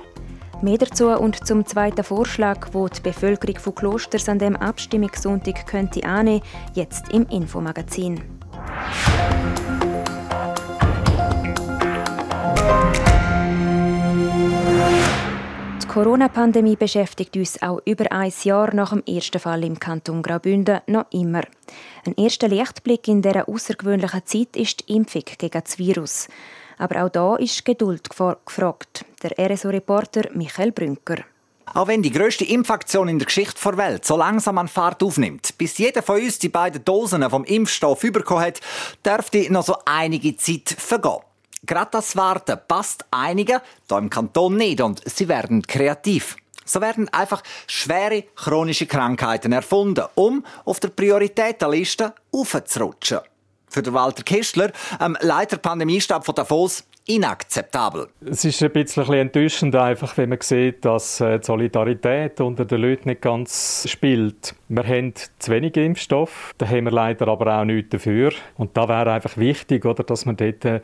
Mehr 0.62 0.78
dazu 0.78 1.09
und 1.09 1.46
zum 1.46 1.66
zweiten 1.66 2.02
Vorschlag, 2.02 2.68
wo 2.72 2.88
die 2.88 3.00
Bevölkerung 3.00 3.59
von 3.59 3.74
Klosters 3.74 4.28
an 4.28 4.38
dem 4.38 4.57
Abstimmungssonntag 4.57 5.66
könnte 5.66 6.04
annehmen, 6.04 6.42
jetzt 6.74 7.12
im 7.12 7.26
Infomagazin. 7.26 8.20
Corona-Pandemie 15.99 16.77
beschäftigt 16.77 17.37
uns 17.37 17.61
auch 17.61 17.81
über 17.85 18.13
ein 18.13 18.33
Jahr 18.45 18.73
nach 18.73 18.91
dem 18.91 19.03
ersten 19.05 19.41
Fall 19.41 19.65
im 19.65 19.81
Kanton 19.81 20.23
Graubünden 20.23 20.81
noch 20.87 21.07
immer. 21.11 21.43
Ein 22.07 22.15
erster 22.17 22.47
Lichtblick 22.47 23.09
in 23.09 23.21
dieser 23.21 23.49
außergewöhnlichen 23.49 24.25
Zeit 24.25 24.55
ist 24.55 24.89
die 24.89 24.95
Impfung 24.95 25.25
gegen 25.25 25.61
das 25.61 25.77
Virus. 25.77 26.29
Aber 26.79 27.03
auch 27.03 27.09
da 27.09 27.35
ist 27.35 27.65
Geduld 27.65 28.11
gefragt. 28.11 29.07
Der 29.25 29.51
RSO-Reporter 29.51 30.29
Michael 30.35 30.71
Brünker. 30.71 31.17
Auch 31.75 31.89
wenn 31.89 32.03
die 32.03 32.13
grösste 32.13 32.45
Impfaktion 32.45 33.09
in 33.09 33.19
der 33.19 33.27
Geschichte 33.27 33.61
der 33.61 33.77
Welt 33.77 34.05
so 34.05 34.17
langsam 34.17 34.59
an 34.59 34.69
Fahrt 34.69 35.03
aufnimmt, 35.03 35.59
bis 35.59 35.79
jeder 35.79 36.03
von 36.03 36.23
uns 36.23 36.39
die 36.39 36.49
beiden 36.49 36.85
Dosen 36.85 37.29
vom 37.29 37.43
Impfstoff 37.43 38.03
bekommen 38.03 38.43
hat, 38.43 38.61
dürfte 39.05 39.53
noch 39.53 39.65
so 39.65 39.75
einige 39.85 40.37
Zeit 40.37 40.77
vergehen. 40.79 41.28
Gerade 41.64 41.90
das 41.92 42.16
Warten 42.16 42.59
passt 42.68 43.05
einigen 43.11 43.61
hier 43.88 43.99
im 43.99 44.11
Kanton 44.11 44.57
nicht 44.57 44.81
und 44.81 45.03
sie 45.09 45.29
werden 45.29 45.62
kreativ. 45.62 46.37
So 46.64 46.81
werden 46.81 47.09
einfach 47.09 47.42
schwere 47.66 48.25
chronische 48.37 48.87
Krankheiten 48.87 49.53
erfunden, 49.53 50.05
um 50.14 50.44
auf 50.64 50.81
der 50.81 50.88
Prioritätenliste 50.88 52.14
aufzurutschen. 52.31 53.21
Für 53.71 53.83
den 53.83 53.94
Walter 53.94 54.23
Kistler, 54.23 54.73
ähm, 55.01 55.16
Leiter 55.21 55.57
Pandemiestab 55.57 56.25
von 56.25 56.35
Davos, 56.35 56.85
inakzeptabel. 57.09 58.09
Es 58.25 58.44
ist 58.44 58.62
ein 58.62 58.71
bisschen 58.71 59.12
enttäuschend, 59.14 59.75
einfach, 59.75 60.16
wenn 60.16 60.29
man 60.29 60.38
sieht, 60.40 60.85
dass 60.85 61.21
äh, 61.21 61.38
die 61.38 61.47
Solidarität 61.47 62.40
unter 62.40 62.64
den 62.64 62.83
Leuten 62.83 63.09
nicht 63.09 63.23
ganz 63.23 63.87
spielt. 63.88 64.55
Wir 64.68 64.85
haben 64.85 65.14
zu 65.38 65.51
wenig 65.51 65.77
Impfstoff, 65.77 66.55
da 66.59 66.66
haben 66.66 66.85
wir 66.85 66.92
leider 66.92 67.27
aber 67.29 67.61
auch 67.61 67.64
nichts 67.64 67.90
dafür. 67.90 68.33
Und 68.57 68.77
da 68.77 68.88
wäre 68.88 69.12
einfach 69.12 69.37
wichtig, 69.38 69.87
oder, 69.87 70.05
dass 70.05 70.27
man 70.27 70.37
dort 70.37 70.64
äh, 70.66 70.81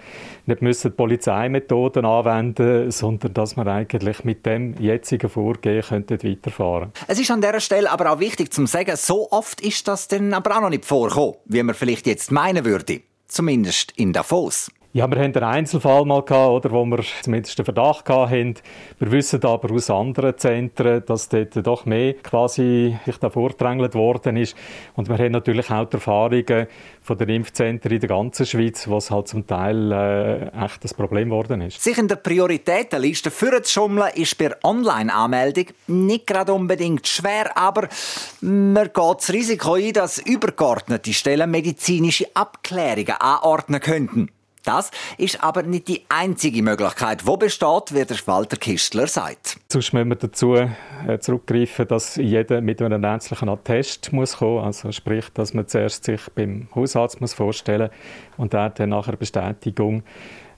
nicht 0.47 0.63
müssen 0.63 0.97
Polizeimethoden 0.97 2.05
anwenden 2.05 2.91
sondern 2.91 3.35
dass 3.35 3.57
man 3.57 3.69
eigentlich 3.69 4.25
mit 4.25 4.47
dem 4.47 4.75
jetzigen 4.79 5.29
Vorgehen 5.29 5.83
könnte 5.83 6.23
weiterfahren 6.23 6.93
Es 7.07 7.21
ist 7.21 7.31
an 7.31 7.41
dieser 7.41 7.61
Stelle 7.61 7.91
aber 7.91 8.13
auch 8.13 8.21
wichtig 8.21 8.53
zu 8.53 8.65
sagen, 8.67 8.97
so 8.97 9.31
oft 9.31 9.61
ist 9.61 9.87
das 9.89 10.09
dann 10.09 10.33
aber 10.33 10.57
auch 10.57 10.63
noch 10.63 10.71
nicht 10.71 10.85
vorgekommen, 10.85 11.35
wie 11.45 11.63
man 11.63 11.75
vielleicht 11.75 12.07
jetzt 12.07 12.33
meinen 12.33 12.65
würde. 12.65 13.03
Zumindest 13.29 13.93
in 13.97 14.13
Davos. 14.13 14.71
Ja, 14.97 15.11
wir 15.11 15.19
hatten 15.19 15.37
einen 15.37 15.45
Einzelfall 15.45 16.05
mal 16.05 16.23
gehabt, 16.23 16.51
oder, 16.51 16.71
wo 16.71 16.85
wir 16.85 17.01
zumindest 17.21 17.59
den 17.59 17.65
Verdacht 17.65 18.09
hatten. 18.09 18.55
Wir 19.01 19.11
wissen 19.11 19.45
aber 19.45 19.75
aus 19.75 19.91
anderen 19.91 20.39
Zentren, 20.39 21.05
dass 21.05 21.29
dort 21.29 21.67
doch 21.67 21.85
mehr 21.85 22.15
quasi 22.15 22.97
sich 23.05 23.17
da 23.17 23.29
vordrängelt 23.29 23.97
worden 23.97 24.37
ist. 24.37 24.55
Und 24.95 25.09
wir 25.09 25.19
haben 25.19 25.33
natürlich 25.33 25.69
auch 25.69 25.87
die 25.87 25.95
Erfahrungen 25.95 26.69
von 27.03 27.19
den 27.19 27.29
Impfzentren 27.29 27.91
in 27.91 27.99
der 27.99 28.09
ganzen 28.09 28.47
Schweiz, 28.47 28.89
was 28.89 29.11
halt 29.11 29.27
zum 29.27 29.45
Teil 29.49 29.91
äh, 29.91 30.65
echt 30.65 30.85
ein 30.85 30.97
Problem 30.97 31.31
geworden 31.31 31.61
ist. 31.63 31.83
Sich 31.83 31.99
in 31.99 32.07
der 32.07 32.15
Prioritätenliste 32.15 33.33
für 33.33 33.65
zu 33.65 33.73
schummeln, 33.73 34.13
ist 34.15 34.39
bei 34.39 34.53
Online-Anmeldung 34.63 35.67
nicht 35.89 36.25
gerade 36.25 36.53
unbedingt 36.53 37.09
schwer, 37.09 37.59
aber 37.59 37.89
man 38.43 38.85
geht 38.85 39.17
das 39.19 39.33
Risiko 39.33 39.75
ein, 39.75 39.93
dass 39.93 40.19
übergeordnete 40.19 41.13
Stellen 41.13 41.51
medizinische 41.51 42.27
Abklärungen 42.33 43.17
anordnen 43.19 43.81
könnten. 43.81 44.31
Das 44.65 44.91
ist 45.19 45.43
aber 45.45 45.63
nicht 45.63 45.89
die 45.89 46.05
einzige 46.09 46.63
Möglichkeit, 46.63 47.27
wo 47.27 47.37
besteht, 47.37 47.95
wie 47.95 48.05
der 48.05 48.17
Walter 48.27 48.57
Kistler 48.57 49.07
sagt. 49.07 49.59
Sonst 49.71 49.93
müssen 49.93 50.09
wir 50.09 50.17
dazu 50.17 50.55
äh, 50.55 51.19
zurückgreifen, 51.21 51.87
dass 51.87 52.17
jeder 52.17 52.61
mit 52.63 52.81
einem 52.81 53.05
ärztlichen 53.05 53.51
Attest 53.51 54.13
muss 54.13 54.39
kommen 54.39 54.65
Also 54.65 54.91
sprich, 54.91 55.27
dass 55.35 55.53
man 55.53 55.69
zuerst 55.69 56.05
sich 56.05 56.21
beim 56.35 56.69
Hausarzt 56.75 57.21
muss 57.21 57.35
vorstellen 57.35 57.91
und 58.39 58.55
er 58.55 58.71
dann 58.71 58.89
nachher 58.89 59.17
Bestätigung 59.17 60.03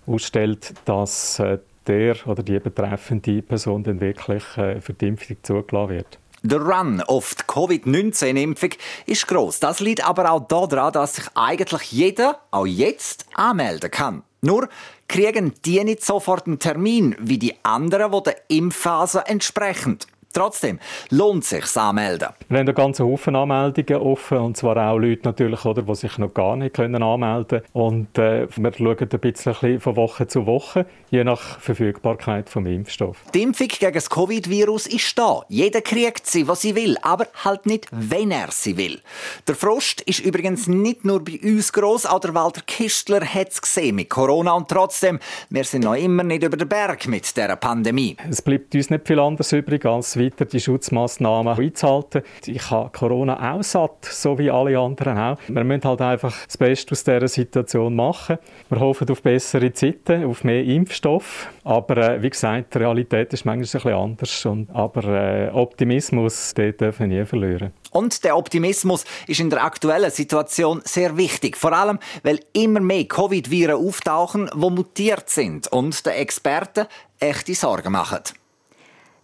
ausstellt, 0.07 0.75
dass 0.85 1.41
äh, 1.41 1.59
der 1.87 2.17
oder 2.27 2.43
die 2.43 2.59
betreffende 2.59 3.43
Person 3.43 3.83
dann 3.83 4.01
wirklich 4.01 4.45
äh, 4.57 4.81
für 4.81 4.93
die 4.93 5.09
Impfung 5.09 5.37
zugelassen 5.43 5.91
wird. 5.91 6.19
Der 6.43 6.61
Run 6.61 7.01
auf 7.01 7.35
die 7.35 7.45
Covid-19-Impfung 7.47 8.71
ist 9.07 9.27
gross. 9.27 9.59
Das 9.61 9.81
liegt 9.81 10.07
aber 10.07 10.31
auch 10.31 10.47
daran, 10.47 10.93
dass 10.93 11.17
sich 11.17 11.25
eigentlich 11.35 11.93
jeder, 11.93 12.41
auch 12.51 12.67
jetzt, 12.67 13.27
anmelden 13.35 13.91
kann. 13.91 14.23
Nur 14.43 14.69
kriegen 15.09 15.55
die 15.65 15.83
nicht 15.83 16.05
sofort 16.05 16.47
einen 16.47 16.59
Termin 16.59 17.17
wie 17.19 17.39
die 17.39 17.55
anderen, 17.65 18.13
die 18.13 18.23
der 18.23 18.37
Impfphase 18.49 19.27
entsprechen. 19.27 19.99
Trotzdem 20.37 20.79
lohnt 21.09 21.45
es 21.45 21.49
sich 21.49 21.77
anmelden. 21.79 22.29
Wir 22.51 22.59
haben 22.59 22.69
einen 22.69 22.75
ganzen 22.75 23.07
Haufen 23.07 23.35
Anmeldungen 23.35 24.03
offen 24.03 24.37
und 24.37 24.55
zwar 24.59 24.77
auch 24.77 24.99
Leute 24.99 25.23
natürlich, 25.25 25.65
oder, 25.65 25.81
die 25.81 25.95
sich 25.95 26.19
noch 26.19 26.35
gar 26.35 26.57
nicht 26.57 26.75
können 26.75 27.03
anmelden 27.03 27.63
können. 27.63 27.63
Und 27.73 28.19
äh, 28.19 28.47
wir 28.55 28.73
schauen 28.75 28.99
ein 28.99 29.21
bisschen 29.21 29.81
von 29.81 29.97
Woche 29.97 30.27
zu 30.27 30.45
Woche, 30.45 30.85
je 31.09 31.25
nach 31.25 31.59
Verfügbarkeit 31.61 32.55
des 32.55 32.55
Impfstoffs. 32.55 33.19
Die 33.33 33.45
Impfung 33.45 33.69
gegen 33.69 33.95
das 33.95 34.11
Covid-Virus 34.11 34.87
ist 34.89 35.19
da. 35.19 35.41
Jeder 35.49 35.81
kriegt 35.81 36.27
sie, 36.27 36.47
was 36.47 36.61
sie 36.61 36.75
will, 36.75 36.99
aber 37.01 37.29
halt 37.43 37.65
nicht, 37.65 37.89
wenn 37.91 38.31
er 38.31 38.51
sie 38.51 38.77
will. 38.77 39.01
Der 39.49 39.55
Frost 39.55 40.03
ist 40.03 40.21
übrigens 40.21 40.67
nicht 40.67 41.07
nur 41.07 41.25
bei 41.25 41.41
uns 41.43 41.73
gross, 41.73 42.05
auch 42.05 42.21
der 42.21 42.35
Walter 42.35 42.61
Kistler 42.67 43.25
hat 43.25 43.53
es 43.53 43.63
gesehen 43.63 43.97
mit 43.97 44.11
Corona 44.11 44.53
und 44.53 44.69
trotzdem, 44.69 45.19
wir 45.49 45.65
sind 45.65 45.85
noch 45.85 45.95
immer 45.95 46.25
nicht 46.25 46.43
über 46.43 46.59
den 46.59 46.69
Berg 46.69 47.07
mit 47.09 47.35
dieser 47.35 47.57
Pandemie. 47.57 48.19
Es 48.29 48.43
bleibt 48.43 48.75
uns 48.75 48.91
nicht 48.91 49.07
viel 49.07 49.19
anderes 49.19 49.51
übrig, 49.53 49.87
als 49.87 50.15
weiter 50.27 50.45
die 50.45 50.61
Schutzmaßnahmen 50.61 51.59
einzuhalten. 51.59 52.23
Ich 52.47 52.71
habe 52.71 52.91
Corona 52.91 53.55
auch 53.55 53.63
satt, 53.63 54.05
so 54.05 54.39
wie 54.39 54.51
alle 54.51 54.79
anderen 54.79 55.19
auch. 55.19 55.39
Wir 55.49 55.65
müssen 55.65 55.85
halt 55.85 56.01
einfach 56.01 56.35
das 56.47 56.57
Beste 56.57 56.93
aus 56.93 57.05
dieser 57.05 57.29
Situation 57.29 57.95
machen. 57.95 58.39
Wir 58.69 58.81
hoffen 58.81 59.09
auf 59.11 59.23
bessere 59.23 59.73
Zeiten, 59.73 60.25
auf 60.25 60.45
mehr 60.45 60.65
Impfstoff. 60.65 61.49
Aber 61.65 61.97
äh, 61.97 62.23
wie 62.23 62.31
gesagt, 62.31 62.75
die 62.75 62.79
Realität 62.79 63.33
ist 63.33 63.45
manchmal 63.45 63.57
ein 63.57 63.61
bisschen 63.61 63.93
anders. 63.93 64.47
Und, 64.47 64.71
aber 64.71 65.05
äh, 65.05 65.51
Optimismus, 65.51 66.55
den 66.55 66.77
dürfen 66.77 67.11
wir 67.11 67.19
nie 67.19 67.27
verlieren. 67.27 67.73
Und 67.91 68.25
der 68.25 68.37
Optimismus 68.37 69.05
ist 69.27 69.41
in 69.41 69.51
der 69.51 69.65
aktuellen 69.65 70.11
Situation 70.11 70.83
sehr 70.85 71.17
wichtig. 71.17 71.57
Vor 71.57 71.73
allem, 71.73 71.99
weil 72.23 72.41
immer 72.53 72.81
mehr 72.81 73.05
Covid-Viren 73.05 73.77
auftauchen, 73.77 74.51
die 74.53 74.71
mutiert 74.71 75.31
sind 75.31 75.69
und 75.69 76.05
den 76.05 76.13
Experten 76.13 76.87
echte 77.19 77.55
Sorgen 77.55 77.93
machen. 77.93 78.21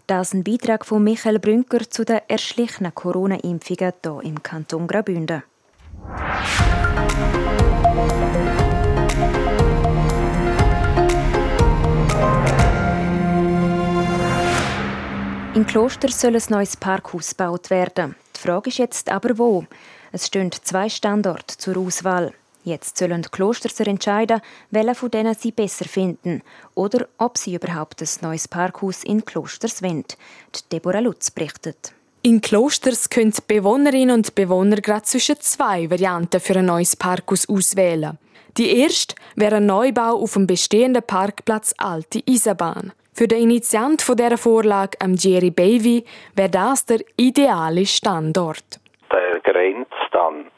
Das 0.07 0.29
ist 0.29 0.35
ein 0.35 0.45
Beitrag 0.45 0.85
von 0.85 1.05
Michael 1.05 1.39
Brünker 1.39 1.89
zu 1.89 2.05
den 2.05 2.21
erschlichenen 2.27 2.95
Corona-Impfungen 2.95 3.93
hier 4.03 4.21
im 4.25 4.43
Kanton 4.43 4.87
Graubünden. 4.87 5.43
In 15.55 15.67
Kloster 15.67 16.09
soll 16.09 16.35
ein 16.35 16.43
neues 16.49 16.77
Parkhaus 16.77 17.37
gebaut 17.37 17.71
werden. 17.71 18.17
Die 18.35 18.41
Frage 18.41 18.71
ist 18.71 18.79
jetzt 18.79 19.09
aber 19.11 19.39
wo. 19.39 19.67
Es 20.11 20.27
stehen 20.27 20.51
zwei 20.51 20.89
Standorte 20.89 21.57
zur 21.59 21.77
Auswahl. 21.77 22.33
Jetzt 22.65 22.99
sollen 22.99 23.23
die 23.23 23.29
Kloster 23.29 23.87
entscheiden, 23.87 24.41
welchen 24.71 24.95
von 24.95 25.11
denen 25.11 25.35
sie 25.35 25.51
besser 25.51 25.85
finden 25.85 26.43
oder 26.75 27.09
ob 27.19 27.37
sie 27.37 27.55
überhaupt 27.55 28.01
ein 28.01 28.09
neues 28.21 28.47
Parkhaus 28.47 29.03
in 29.03 29.25
Klosters 29.25 29.83
wollen. 29.83 30.05
Deborah 30.71 31.01
Lutz 31.01 31.31
berichtet. 31.31 31.93
In 32.23 32.41
Klosters 32.41 33.11
können 33.11 33.35
Bewohnerinnen 33.49 34.15
und 34.15 34.35
Bewohner 34.37 34.77
gerade 34.77 35.03
zwischen 35.03 35.41
zwei 35.41 35.91
Varianten 35.91 36.41
für 36.41 36.57
ein 36.57 36.67
neues 36.67 36.95
Parkhaus 36.95 37.49
auswählen. 37.49 38.17
Die 38.57 38.79
erste 38.79 39.17
wäre 39.35 39.57
ein 39.57 39.67
Neubau 39.67 40.23
auf 40.23 40.35
dem 40.35 40.47
bestehenden 40.47 41.03
Parkplatz 41.03 41.75
Alte 41.79 42.23
Isabahn. 42.27 42.93
Für 43.13 43.27
den 43.27 43.43
Initiant 43.43 44.07
dieser 44.09 44.39
Vorlage, 44.39 44.99
Jerry 45.17 45.51
Baby, 45.51 46.05
wäre 46.37 46.49
das 46.49 46.87
der 46.87 47.01
ideale 47.17 47.87
Standort. 47.87 48.79
Der 49.11 49.41
grenzt 49.41 49.92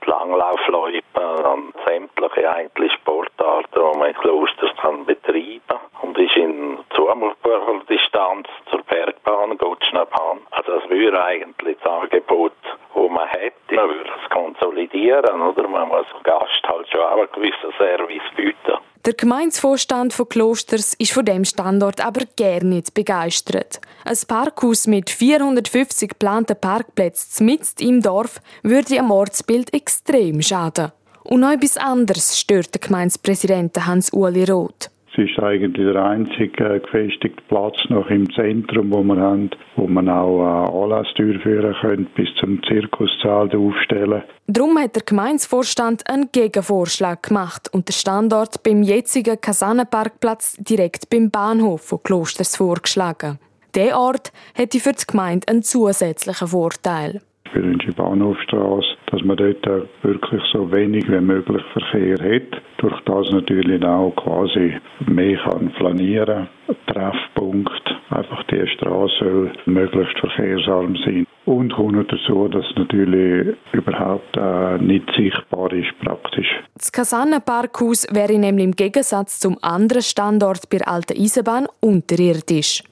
an 0.06 0.28
die 0.28 0.34
Langlaufloipen, 0.34 1.44
an 1.44 1.72
sämtliche 1.86 2.50
eigentlich 2.50 2.92
Sportarten, 2.92 3.68
die 3.74 3.98
man 3.98 4.08
in 4.08 4.14
Klosters 4.14 4.76
kann 4.80 5.04
betreiben 5.04 5.60
und 6.02 6.18
ist 6.18 6.36
in 6.36 6.78
zumutbarer 6.94 7.80
Distanz 7.88 8.48
zur 8.70 8.82
Bergbahn, 8.82 9.56
Gottschnabahn. 9.58 10.40
Also 10.50 10.72
das 10.80 10.90
würde 10.90 11.22
eigentlich 11.22 11.76
das 11.82 11.92
Angebot, 11.92 12.52
das 12.94 13.10
man 13.10 13.28
hätte, 13.28 13.74
man 13.74 13.88
würde 13.88 14.10
es 14.22 14.30
konsolidieren, 14.30 15.40
oder? 15.40 15.68
Man 15.68 15.88
muss 15.88 16.06
Gast 16.22 16.62
halt 16.66 16.88
schon 16.88 17.00
auch 17.00 17.18
einen 17.18 17.32
gewissen 17.32 17.72
Service 17.78 18.22
bieten. 18.36 18.78
Der 19.04 19.12
Gemeindevorstand 19.12 20.14
von 20.14 20.30
Klosters 20.30 20.94
ist 20.94 21.12
von 21.12 21.26
dem 21.26 21.44
Standort 21.44 22.02
aber 22.02 22.24
gar 22.38 22.64
nicht 22.64 22.94
begeistert. 22.94 23.78
Ein 24.06 24.16
Parkhaus 24.26 24.86
mit 24.86 25.10
450 25.10 26.08
geplanten 26.08 26.56
Parkplätzen 26.58 27.44
mitten 27.44 27.86
im 27.86 28.00
Dorf 28.00 28.40
würde 28.62 28.98
am 28.98 29.10
Ortsbild 29.10 29.74
extrem 29.74 30.40
schaden. 30.40 30.90
Und 31.22 31.40
noch 31.40 31.52
etwas 31.52 31.76
anderes 31.76 32.38
stört 32.38 32.72
der 32.72 32.80
Gemeindepräsident 32.80 33.86
Hans-Uli 33.86 34.44
Roth. 34.44 34.90
Es 35.16 35.30
ist 35.30 35.38
eigentlich 35.38 35.92
der 35.92 36.04
einzige 36.04 36.80
gefestigte 36.80 37.42
Platz 37.46 37.76
noch 37.88 38.10
im 38.10 38.28
Zentrum, 38.34 38.92
wo 38.92 39.04
wir 39.04 39.16
haben, 39.16 39.48
wo 39.76 39.86
man 39.86 40.08
auch 40.08 40.82
Anlass 40.82 41.06
durchführen 41.14 41.74
könnte, 41.80 42.10
bis 42.16 42.28
zum 42.40 42.60
Zirkussaal 42.64 43.48
aufstellen. 43.54 44.24
Darum 44.48 44.76
hat 44.76 44.96
der 44.96 45.04
Gemeindevorstand 45.04 46.02
einen 46.10 46.30
Gegenvorschlag 46.32 47.22
gemacht 47.22 47.70
und 47.72 47.88
den 47.88 47.92
Standort 47.92 48.64
beim 48.64 48.82
jetzigen 48.82 49.40
Kasernenparkplatz 49.40 50.56
direkt 50.56 51.08
beim 51.10 51.30
Bahnhof 51.30 51.82
von 51.82 52.02
Klosters 52.02 52.56
vorgeschlagen. 52.56 53.38
Der 53.76 53.96
Ort 53.96 54.32
hätte 54.54 54.80
für 54.80 54.92
die 54.92 55.06
Gemeinde 55.06 55.46
einen 55.48 55.62
zusätzlichen 55.62 56.48
Vorteil 56.48 57.20
für 57.54 57.62
die 57.62 57.92
Bahnhofstraße, 57.92 58.93
dass 59.14 59.24
man 59.24 59.36
dort 59.36 59.64
wirklich 60.02 60.42
so 60.52 60.72
wenig 60.72 61.08
wie 61.08 61.20
möglich 61.20 61.62
Verkehr 61.72 62.18
hat. 62.18 62.60
Durch 62.78 63.00
das 63.04 63.30
natürlich 63.30 63.82
auch 63.84 64.12
quasi 64.16 64.74
mehr 65.06 65.38
kann 65.38 65.70
flanieren. 65.78 66.48
Treffpunkt, 66.88 67.94
einfach 68.10 68.42
die 68.44 68.66
Straße 68.66 69.14
soll 69.20 69.52
möglichst 69.66 70.18
verkehrsarm 70.18 70.96
sein. 71.04 71.26
Und 71.44 71.72
kommt 71.74 72.10
dazu, 72.10 72.48
dass 72.48 72.64
es 72.68 72.76
natürlich 72.76 73.54
überhaupt 73.72 74.36
äh, 74.36 74.78
nicht 74.78 75.08
sichtbar 75.16 75.72
ist 75.72 75.96
praktisch. 76.00 76.48
Das 76.76 76.90
Kasernenparkhaus 76.90 78.08
wäre 78.10 78.36
nämlich 78.36 78.64
im 78.64 78.72
Gegensatz 78.72 79.38
zum 79.38 79.58
anderen 79.62 80.02
Standort 80.02 80.68
bei 80.70 80.78
der 80.78 80.88
Alten 80.88 81.20
Eisenbahn 81.20 81.66
unterirdisch. 81.80 82.82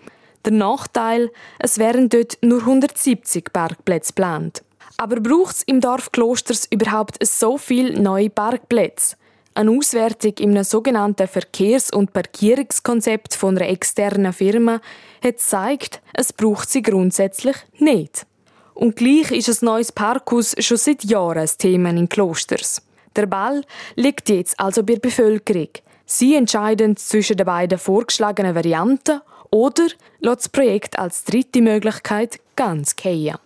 Der 0.44 0.52
Nachteil, 0.52 1.30
es 1.58 1.78
wären 1.78 2.08
dort 2.08 2.38
nur 2.42 2.60
170 2.60 3.52
Parkplätze 3.52 4.12
geplant. 4.12 4.62
Aber 4.96 5.20
braucht 5.20 5.56
es 5.56 5.62
im 5.64 5.80
Dorf 5.80 6.12
Klosters 6.12 6.66
überhaupt 6.70 7.24
so 7.26 7.58
viele 7.58 8.00
neue 8.00 8.30
Parkplätze? 8.30 9.16
Eine 9.54 9.70
Auswertung 9.72 10.34
einem 10.38 10.64
sogenannten 10.64 11.28
Verkehrs- 11.28 11.90
und 11.90 12.12
Parkierungskonzept 12.12 13.34
von 13.34 13.56
einer 13.56 13.68
externen 13.68 14.32
Firma 14.32 14.80
hat 15.22 15.34
gezeigt, 15.34 16.00
es 16.14 16.32
braucht 16.32 16.70
sie 16.70 16.82
grundsätzlich 16.82 17.56
nicht. 17.78 18.26
Und 18.74 18.96
gleich 18.96 19.30
ist 19.30 19.48
ein 19.48 19.66
neues 19.66 19.92
Parkhaus 19.92 20.54
schon 20.58 20.78
seit 20.78 21.04
Jahren 21.04 21.38
ein 21.38 21.50
Thema 21.58 21.90
in 21.90 22.08
Klosters. 22.08 22.80
Der 23.14 23.26
Ball 23.26 23.62
liegt 23.94 24.30
jetzt 24.30 24.58
also 24.58 24.82
bei 24.82 24.94
der 24.94 25.00
Bevölkerung. 25.00 25.68
Sie 26.06 26.34
entscheiden 26.34 26.96
zwischen 26.96 27.36
den 27.36 27.46
beiden 27.46 27.78
vorgeschlagenen 27.78 28.54
Varianten 28.54 29.20
oder 29.50 29.84
lässt 30.20 30.38
das 30.38 30.48
Projekt 30.48 30.98
als 30.98 31.24
dritte 31.24 31.60
Möglichkeit 31.60 32.40
ganz 32.56 32.96
gehen. 32.96 33.36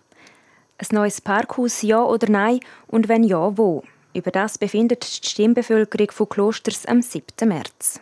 Ein 0.79 0.87
neues 0.91 1.21
Parkhaus, 1.21 1.81
ja 1.81 2.03
oder 2.03 2.29
nein? 2.29 2.59
Und 2.85 3.07
wenn 3.07 3.23
ja, 3.23 3.57
wo? 3.57 3.81
Über 4.13 4.29
das 4.29 4.59
befindet 4.59 5.03
die 5.23 5.27
Stimmbevölkerung 5.27 6.11
von 6.11 6.29
Klosters 6.29 6.85
am 6.85 7.01
7. 7.01 7.47
März. 7.47 7.99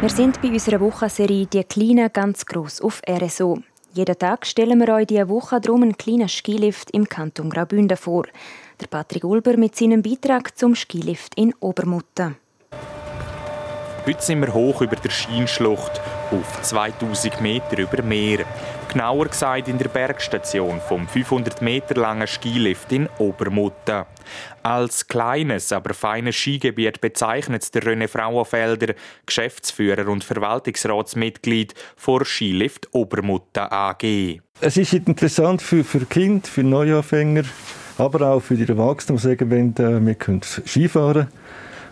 Wir 0.00 0.10
sind 0.10 0.42
bei 0.42 0.48
unserer 0.48 0.80
Wochenserie 0.80 1.46
«Die 1.46 1.64
Kleinen 1.64 2.12
ganz 2.12 2.44
gross» 2.44 2.82
auf 2.82 3.00
RSO. 3.08 3.60
Jeden 3.94 4.18
Tag 4.18 4.44
stellen 4.44 4.78
wir 4.78 4.92
euch 4.92 5.06
diese 5.06 5.30
Woche 5.30 5.58
drum 5.58 5.84
einen 5.84 5.96
kleinen 5.96 6.28
Skilift 6.28 6.90
im 6.90 7.08
Kanton 7.08 7.48
Graubünden 7.48 7.96
vor. 7.96 8.26
Der 8.78 8.88
Patrick 8.88 9.24
Ulber 9.24 9.56
mit 9.56 9.74
seinem 9.74 10.02
Beitrag 10.02 10.58
zum 10.58 10.74
Skilift 10.74 11.34
in 11.36 11.54
Obermutten. 11.60 12.43
Heute 14.06 14.22
sind 14.22 14.42
wir 14.42 14.52
hoch 14.52 14.82
über 14.82 14.96
der 14.96 15.08
Schienschlucht, 15.08 15.98
auf 16.30 16.60
2000 16.60 17.40
Meter 17.40 17.78
über 17.78 18.02
Meer. 18.02 18.44
Genauer 18.92 19.28
gesagt 19.28 19.66
in 19.66 19.78
der 19.78 19.88
Bergstation 19.88 20.78
vom 20.86 21.08
500 21.08 21.62
Meter 21.62 21.94
langen 21.94 22.26
Skilift 22.26 22.92
in 22.92 23.08
Obermutten. 23.16 24.04
Als 24.62 25.08
kleines, 25.08 25.72
aber 25.72 25.94
feines 25.94 26.36
Skigebiet 26.36 27.00
bezeichnet 27.00 27.74
der 27.74 27.82
René 27.82 28.06
Frauenfelder, 28.06 28.92
Geschäftsführer 29.24 30.06
und 30.08 30.22
Verwaltungsratsmitglied 30.22 31.72
vor 31.96 32.26
Skilift 32.26 32.92
Obermutten 32.92 33.62
AG. 33.70 34.38
Es 34.60 34.76
ist 34.76 34.92
interessant 34.92 35.62
für, 35.62 35.82
für 35.82 36.04
Kinder, 36.04 36.46
für 36.46 36.62
Neuanfänger, 36.62 37.44
aber 37.96 38.34
auch 38.34 38.40
für 38.40 38.56
die 38.56 38.68
Erwachsenen, 38.68 39.16
die 39.16 39.22
sagen, 39.22 39.50
wenn 39.50 39.74
äh, 39.76 40.04
wir 40.04 40.14
können 40.14 40.42
Skifahren 40.42 41.28
können 41.28 41.43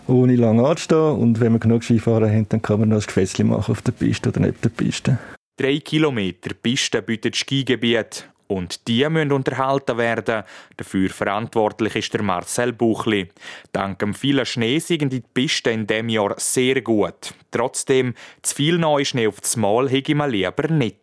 ohne 0.06 0.36
lange 0.36 0.66
anzustehen. 0.66 1.16
Und 1.18 1.40
wenn 1.40 1.52
wir 1.52 1.58
genug 1.58 1.84
Skifahren 1.84 2.30
haben, 2.30 2.48
dann 2.48 2.62
kann 2.62 2.80
man 2.80 2.88
noch 2.90 2.96
ein 2.96 3.06
Gefäßchen 3.06 3.48
machen 3.48 3.72
auf 3.72 3.82
der 3.82 3.92
Piste 3.92 4.28
oder 4.28 4.40
neben 4.40 4.60
der 4.62 4.70
Piste. 4.70 5.18
Drei 5.56 5.78
Kilometer 5.78 6.54
Piste 6.54 7.02
bietet 7.02 7.36
Skigebiet 7.36 8.28
und 8.48 8.86
die 8.88 9.08
müssen 9.08 9.32
unterhalten 9.32 9.98
werden. 9.98 10.44
Dafür 10.76 11.08
verantwortlich 11.10 11.96
ist 11.96 12.12
der 12.14 12.22
Marcel 12.22 12.72
Buchli. 12.72 13.28
Dank 13.72 13.98
dem 13.98 14.14
vielen 14.14 14.46
Schnee 14.46 14.78
sind 14.78 15.12
die 15.12 15.20
Pisten 15.20 15.72
in 15.72 15.86
diesem 15.86 16.08
Jahr 16.08 16.34
sehr 16.38 16.80
gut. 16.80 17.34
Trotzdem, 17.50 18.14
zu 18.42 18.54
viel 18.54 18.78
neuen 18.78 19.04
Schnee 19.04 19.26
auf 19.26 19.40
das 19.40 19.56
Mal 19.56 19.88
hege 19.88 20.14
man 20.14 20.30
lieber 20.30 20.68
nicht. 20.68 20.96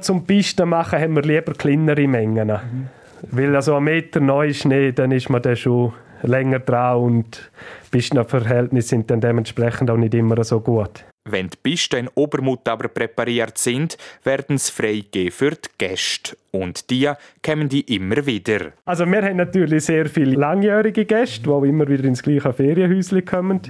Zum 0.00 0.26
Pisten 0.26 0.68
machen 0.68 1.00
haben 1.00 1.16
wir 1.16 1.22
lieber 1.22 1.54
kleinere 1.54 2.06
Mengen. 2.06 2.48
Mhm. 2.48 2.88
Weil 3.30 3.56
also 3.56 3.76
ein 3.76 3.84
Meter 3.84 4.20
neu 4.20 4.52
Schnee, 4.52 4.92
dann 4.92 5.10
ist 5.10 5.30
man 5.30 5.42
dann 5.42 5.56
schon 5.56 5.94
länger 6.22 6.60
dran 6.60 6.98
und 6.98 7.50
Pistenverhältnisse 7.90 8.88
sind 8.88 9.10
dann 9.10 9.20
dementsprechend 9.20 9.90
auch 9.90 9.96
nicht 9.96 10.14
immer 10.14 10.42
so 10.44 10.60
gut. 10.60 11.04
Wenn 11.28 11.50
die 11.50 11.56
Pisten 11.60 11.96
in 11.96 12.08
Obermut 12.14 12.68
aber 12.68 12.86
präpariert 12.86 13.58
sind, 13.58 13.98
werden 14.22 14.58
sie 14.58 14.70
freigegeben 14.70 15.32
für 15.32 15.50
die 15.50 15.68
Gäste. 15.76 16.36
Und 16.52 16.88
die 16.88 17.10
kommen 17.44 17.68
die 17.68 17.80
immer 17.96 18.24
wieder. 18.26 18.72
Also 18.84 19.06
wir 19.06 19.22
haben 19.22 19.36
natürlich 19.36 19.86
sehr 19.86 20.06
viele 20.06 20.36
langjährige 20.36 21.04
Gäste, 21.04 21.42
die 21.42 21.68
immer 21.68 21.88
wieder 21.88 22.04
ins 22.04 22.22
gleiche 22.22 22.52
Ferienhäuschen 22.52 23.24
kommen. 23.24 23.60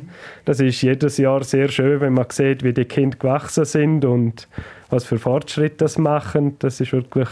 Das 0.44 0.61
ist 0.61 0.82
jedes 0.82 1.16
Jahr 1.16 1.42
sehr 1.44 1.68
schön, 1.68 2.00
wenn 2.02 2.12
man 2.12 2.26
sieht, 2.28 2.62
wie 2.62 2.74
die 2.74 2.85
Kinder 2.85 3.16
gewachsen 3.16 3.64
sind 3.64 4.04
und 4.04 4.48
was 4.90 5.06
für 5.06 5.18
Fortschritte 5.18 5.88
sie 5.88 6.02
machen. 6.02 6.56
Das 6.59 6.78
ist 6.80 6.92
wirklich 6.92 7.28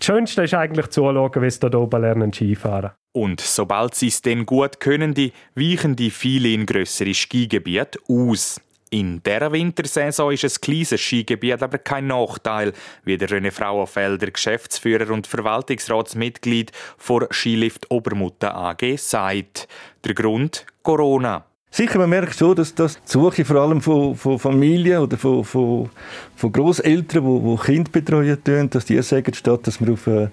das 0.00 0.06
Schönste 0.06 0.42
ist 0.42 0.54
eigentlich 0.54 0.88
zuschauen, 0.88 1.42
wie 1.42 1.50
sie 1.50 1.60
da 1.60 1.78
oben 1.78 2.00
lernen 2.00 2.32
Skifahren. 2.32 2.92
Und 3.12 3.40
sobald 3.40 3.94
sie 3.94 4.08
es 4.08 4.22
dann 4.22 4.46
gut 4.46 4.78
können, 4.78 5.14
die, 5.14 5.32
weichen 5.54 5.96
die 5.96 6.10
viele 6.10 6.50
in 6.50 6.66
grössere 6.66 7.12
Skigebiete 7.12 7.98
aus. 8.08 8.60
In 8.92 9.22
der 9.22 9.52
Wintersaison 9.52 10.32
ist 10.32 10.44
ein 10.44 10.60
kleines 10.60 11.00
Skigebiet 11.00 11.62
aber 11.62 11.78
kein 11.78 12.08
Nachteil, 12.08 12.72
wie 13.04 13.16
der 13.16 13.28
René 13.28 13.52
Frauenfelder, 13.52 14.30
Geschäftsführer 14.30 15.12
und 15.12 15.28
Verwaltungsratsmitglied 15.28 16.72
vor 16.98 17.28
Skilift 17.30 17.88
Obermutten 17.90 18.48
AG, 18.48 18.96
sagt. 18.96 19.68
Der 20.04 20.14
Grund? 20.14 20.66
Corona. 20.82 21.44
Sicher, 21.72 21.98
man 21.98 22.10
merkt 22.10 22.36
schon, 22.36 22.56
dass 22.56 22.74
das 22.74 22.94
die 22.94 23.12
Suche 23.12 23.44
vor 23.44 23.56
allem 23.56 23.80
von, 23.80 24.16
von 24.16 24.40
Familien 24.40 24.98
oder 24.98 25.16
von, 25.16 25.44
von, 25.44 25.88
von 26.34 26.50
Großeltern, 26.50 27.24
die, 27.24 27.56
die 27.56 27.62
Kinder 27.62 27.90
betreuen, 27.92 28.70
dass 28.70 28.86
die 28.86 29.00
sagen, 29.02 29.32
statt 29.32 29.68
dass 29.68 29.80
wir 29.80 29.92
auf 29.92 30.08
eine 30.08 30.32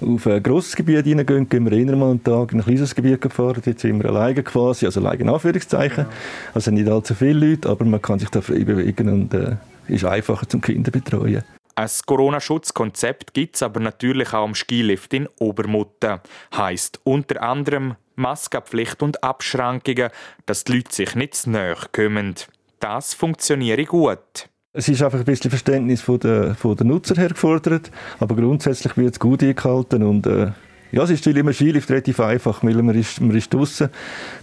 auf 0.00 0.26
ein 0.26 0.42
grosses 0.42 0.76
Gebiet 0.76 1.04
hineingehen, 1.04 1.48
gehen 1.48 1.70
wir 1.70 1.76
eher 1.76 1.96
mal 1.96 2.10
einen 2.10 2.24
Tag 2.24 2.52
in 2.52 2.60
ein 2.60 2.64
kleines 2.64 2.94
Gebiet 2.94 3.32
fahren. 3.32 3.62
Jetzt 3.64 3.82
sind 3.82 4.02
wir 4.02 4.10
alleine 4.10 4.42
quasi, 4.42 4.86
also 4.86 5.00
alleine 5.00 5.22
in 5.22 5.28
Anführungszeichen. 5.28 6.06
Also 6.54 6.70
nicht 6.70 6.88
allzu 6.88 7.14
viele 7.14 7.46
Leute, 7.46 7.68
aber 7.68 7.84
man 7.84 8.00
kann 8.00 8.18
sich 8.18 8.30
da 8.30 8.40
frei 8.40 8.64
bewegen 8.64 9.08
und 9.08 9.34
äh, 9.34 9.56
ist 9.88 10.04
einfacher 10.04 10.48
zum 10.48 10.60
Kinder 10.60 10.90
betreuen. 10.90 11.42
Ein 11.74 11.88
Corona-Schutzkonzept 12.04 13.32
gibt 13.32 13.56
es 13.56 13.62
aber 13.62 13.80
natürlich 13.80 14.34
auch 14.34 14.44
am 14.44 14.54
Skilift 14.54 15.14
in 15.14 15.28
Obermutten. 15.38 16.20
Heißt 16.54 17.00
unter 17.04 17.42
anderem 17.42 17.96
Maskenpflicht 18.16 19.02
und 19.02 19.24
Abschrankungen, 19.24 20.10
dass 20.44 20.64
die 20.64 20.74
Leute 20.74 20.94
sich 20.94 21.14
nicht 21.14 21.34
zu 21.34 21.50
nahe 21.50 21.76
kommen. 21.92 22.34
Das 22.80 23.14
funktioniert 23.14 23.88
gut. 23.88 24.49
Es 24.72 24.88
ist 24.88 25.02
einfach 25.02 25.18
ein 25.18 25.24
bisschen 25.24 25.50
Verständnis 25.50 26.00
von 26.00 26.20
der, 26.20 26.54
von 26.54 26.76
der 26.76 26.86
Nutzer 26.86 27.16
her 27.16 27.30
gefordert, 27.30 27.90
aber 28.20 28.36
grundsätzlich 28.36 28.96
wird 28.96 29.14
es 29.14 29.18
gut 29.18 29.42
eingehalten 29.42 30.04
und 30.04 30.28
äh, 30.28 30.52
ja, 30.92 31.02
es 31.02 31.10
ist 31.10 31.26
immer 31.26 31.52
Skilift 31.52 31.90
relativ 31.90 32.20
einfach, 32.20 32.62
weil 32.62 32.80
man 32.80 32.94
ist, 32.94 33.20
man 33.20 33.34
ist 33.34 33.52
draussen, 33.52 33.90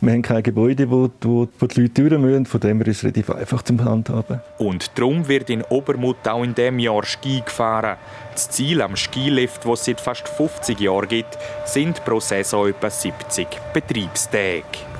wir 0.02 0.12
haben 0.12 0.22
kein 0.24 0.44
Gebäude, 0.44 0.92
wo, 0.92 1.10
wo, 1.22 1.48
wo 1.58 1.66
die 1.66 1.82
Leute 1.82 2.10
durch 2.10 2.22
müssen, 2.22 2.46
von 2.46 2.60
dem 2.60 2.78
her 2.80 2.88
ist 2.88 2.98
es 2.98 3.04
relativ 3.06 3.30
einfach 3.30 3.62
zum 3.62 3.84
Handhaben. 3.86 4.42
Und 4.58 4.98
darum 4.98 5.30
wird 5.30 5.50
in 5.50 5.62
Obermut 5.62 6.28
auch 6.28 6.44
in 6.44 6.54
diesem 6.54 6.80
Jahr 6.80 7.06
Ski 7.06 7.42
gefahren. 7.46 7.96
Das 8.34 8.50
Ziel 8.50 8.82
am 8.82 8.98
Skilift, 8.98 9.64
das 9.64 9.80
es 9.80 9.86
seit 9.86 10.02
fast 10.02 10.28
50 10.28 10.78
Jahren 10.82 11.08
gibt, 11.08 11.38
sind 11.64 12.04
pro 12.04 12.20
Saison 12.20 12.68
etwa 12.68 12.90
70 12.90 13.48
Betriebstage. 13.74 14.97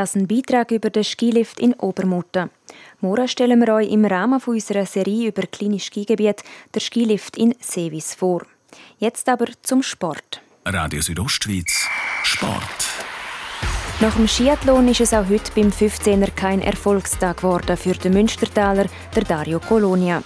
Das 0.00 0.16
ist 0.16 0.22
ein 0.22 0.26
Beitrag 0.26 0.70
über 0.70 0.88
den 0.88 1.04
Skilift 1.04 1.60
in 1.60 1.74
Obermutten. 1.74 2.48
Morgen 3.02 3.28
stellen 3.28 3.60
wir 3.60 3.74
euch 3.74 3.90
im 3.90 4.06
Rahmen 4.06 4.40
unserer 4.42 4.86
Serie 4.86 5.28
über 5.28 5.42
kleine 5.42 5.78
Skigebiete 5.78 6.42
den 6.74 6.80
Skilift 6.80 7.36
in 7.36 7.54
Sevis 7.60 8.14
vor. 8.14 8.46
Jetzt 8.98 9.28
aber 9.28 9.48
zum 9.60 9.82
Sport. 9.82 10.40
Radio 10.64 11.02
Südostschweiz 11.02 11.86
Sport. 12.22 12.88
Nach 14.00 14.16
dem 14.16 14.26
Skiathlon 14.26 14.88
ist 14.88 15.02
es 15.02 15.12
auch 15.12 15.28
heute 15.28 15.52
beim 15.54 15.68
15er 15.68 16.30
kein 16.30 16.62
Erfolgstag 16.62 17.36
geworden 17.36 17.76
für 17.76 17.92
den 17.92 18.14
Münstertaler, 18.14 18.86
der 19.14 19.24
Dario 19.24 19.60
Colonia. 19.60 20.22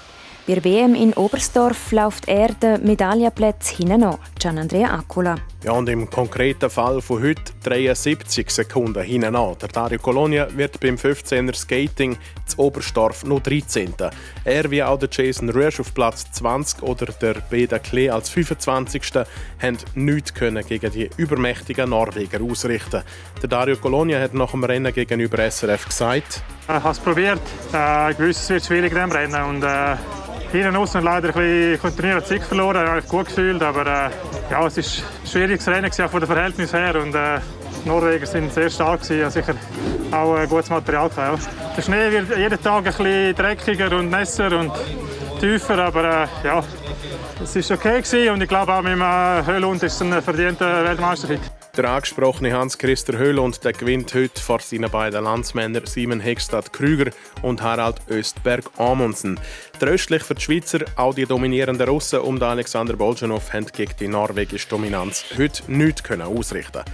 Bei 0.46 0.57
der 0.57 0.64
WM 0.64 0.94
in 0.94 1.14
Oberstdorf 1.14 1.90
läuft 1.90 2.28
er 2.28 2.48
den 2.48 2.85
Medaillenplatz 2.85 3.70
hinten 3.70 4.02
an, 4.02 4.18
Gian 4.38 4.59
Andrea 4.59 4.92
Acula. 4.92 5.37
Ja, 5.62 5.72
und 5.72 5.88
im 5.88 6.11
konkreten 6.11 6.68
Fall 6.68 7.00
von 7.00 7.22
heute 7.22 7.54
73 7.62 8.50
Sekunden 8.50 9.02
hinten 9.02 9.35
an. 9.37 9.57
Der 9.62 9.68
Dario 9.68 9.98
Colonia 9.98 10.46
wird 10.54 10.78
beim 10.80 10.96
15er 10.96 11.54
Skating 11.54 12.18
zu 12.44 12.59
Oberstdorf 12.59 13.24
nur 13.24 13.40
13. 13.40 13.94
Er 14.44 14.70
wie 14.70 14.83
auch 14.83 14.98
der 14.98 15.09
Jason 15.11 15.48
Ruesch 15.48 15.80
auf 15.80 15.94
Platz 15.94 16.30
20 16.33 16.83
oder 16.83 17.07
der 17.07 17.37
Beda 17.48 17.78
Klee 17.78 18.11
als 18.11 18.28
25. 18.28 19.02
haben 19.62 19.78
nichts 19.94 20.35
können 20.35 20.66
gegen 20.66 20.92
die 20.92 21.09
übermächtigen 21.16 21.88
Norweger 21.88 22.42
ausrichten. 22.42 23.02
Der 23.40 23.48
Dario 23.48 23.76
Colonia 23.76 24.20
hat 24.20 24.35
nach 24.35 24.50
dem 24.50 24.64
Rennen 24.64 24.92
gegenüber 24.92 25.50
SRF 25.50 25.87
gesagt, 25.87 26.42
ich 26.64 26.68
habe 26.68 26.90
es 26.90 26.98
probiert. 26.98 27.40
Äh, 27.72 28.12
ich 28.12 28.18
wusste, 28.18 28.42
es 28.42 28.50
wird 28.50 28.64
schwierig 28.66 28.92
in 28.92 28.98
diesem 28.98 29.12
Rennen. 29.12 29.42
Und, 29.44 29.62
äh 29.62 29.96
hinten 30.58 30.76
raus 30.76 30.94
leider 30.94 31.28
ein 31.28 31.32
bisschen 31.34 31.96
Turnier 31.96 32.24
Zeit 32.24 32.42
verloren. 32.42 32.82
Ich 32.82 32.88
habe 32.88 33.00
mich 33.00 33.08
gut 33.08 33.26
gefühlt, 33.26 33.62
aber 33.62 33.82
äh, 33.82 34.10
ja, 34.50 34.66
es 34.66 34.76
war 34.76 34.84
ein 34.84 35.26
schwieriges 35.26 35.68
Rennen 35.68 35.90
von 35.90 36.20
den 36.20 36.26
Verhältnissen 36.26 36.78
her. 36.78 37.02
Und, 37.02 37.14
äh, 37.14 37.40
die 37.84 37.88
Norweger 37.88 38.26
sind 38.26 38.52
sehr 38.52 38.70
stark, 38.70 39.02
gewesen, 39.02 39.30
sicher 39.30 39.54
auch 40.10 40.34
ein 40.34 40.48
gutes 40.48 40.70
Material. 40.70 41.08
Gehabt, 41.08 41.42
ja. 41.42 41.72
Der 41.76 41.82
Schnee 41.82 42.10
wird 42.10 42.36
jeden 42.36 42.62
Tag 42.62 42.78
ein 42.78 42.84
bisschen 42.84 43.34
dreckiger 43.34 43.98
und 43.98 44.10
nässer 44.10 44.58
und 44.58 44.72
tiefer, 45.40 45.78
aber 45.78 46.04
äh, 46.04 46.46
ja, 46.46 46.62
es 47.42 47.70
war 47.70 47.76
okay 47.76 48.00
gewesen 48.00 48.30
und 48.30 48.42
ich 48.42 48.48
glaube 48.48 48.72
auch 48.72 48.82
mit 48.82 48.92
dem 48.92 49.02
äh, 49.02 49.44
Höhlund 49.44 49.82
ist 49.82 49.94
es 49.94 50.02
ein 50.02 50.22
verdienter 50.22 50.84
Weltmeistertitel. 50.84 51.53
Der 51.76 51.90
angesprochene 51.90 52.52
Hans-Christer 52.52 53.18
Höhlund 53.18 53.64
der 53.64 53.72
gewinnt 53.72 54.14
heute 54.14 54.40
vor 54.40 54.60
seinen 54.60 54.88
beiden 54.88 55.24
Landsmännern 55.24 55.87
Simon 55.87 56.20
Hegstad-Krüger 56.20 57.10
und 57.42 57.62
Harald 57.62 58.00
Östberg-Amundsen. 58.08 59.40
Tröstlich 59.80 60.22
für 60.22 60.37
die 60.37 60.42
Schweizer, 60.42 60.84
auch 60.94 61.16
die 61.16 61.26
dominierenden 61.26 61.88
Russen 61.88 62.20
um 62.20 62.40
Alexander 62.40 62.94
Bolschanow 62.94 63.52
haben 63.52 63.66
gegen 63.66 63.92
die 63.98 64.06
norwegische 64.06 64.68
Dominanz 64.68 65.24
heute 65.37 65.64
nichts 65.66 66.08
ausrichten 66.08 66.72
können. 66.72 66.84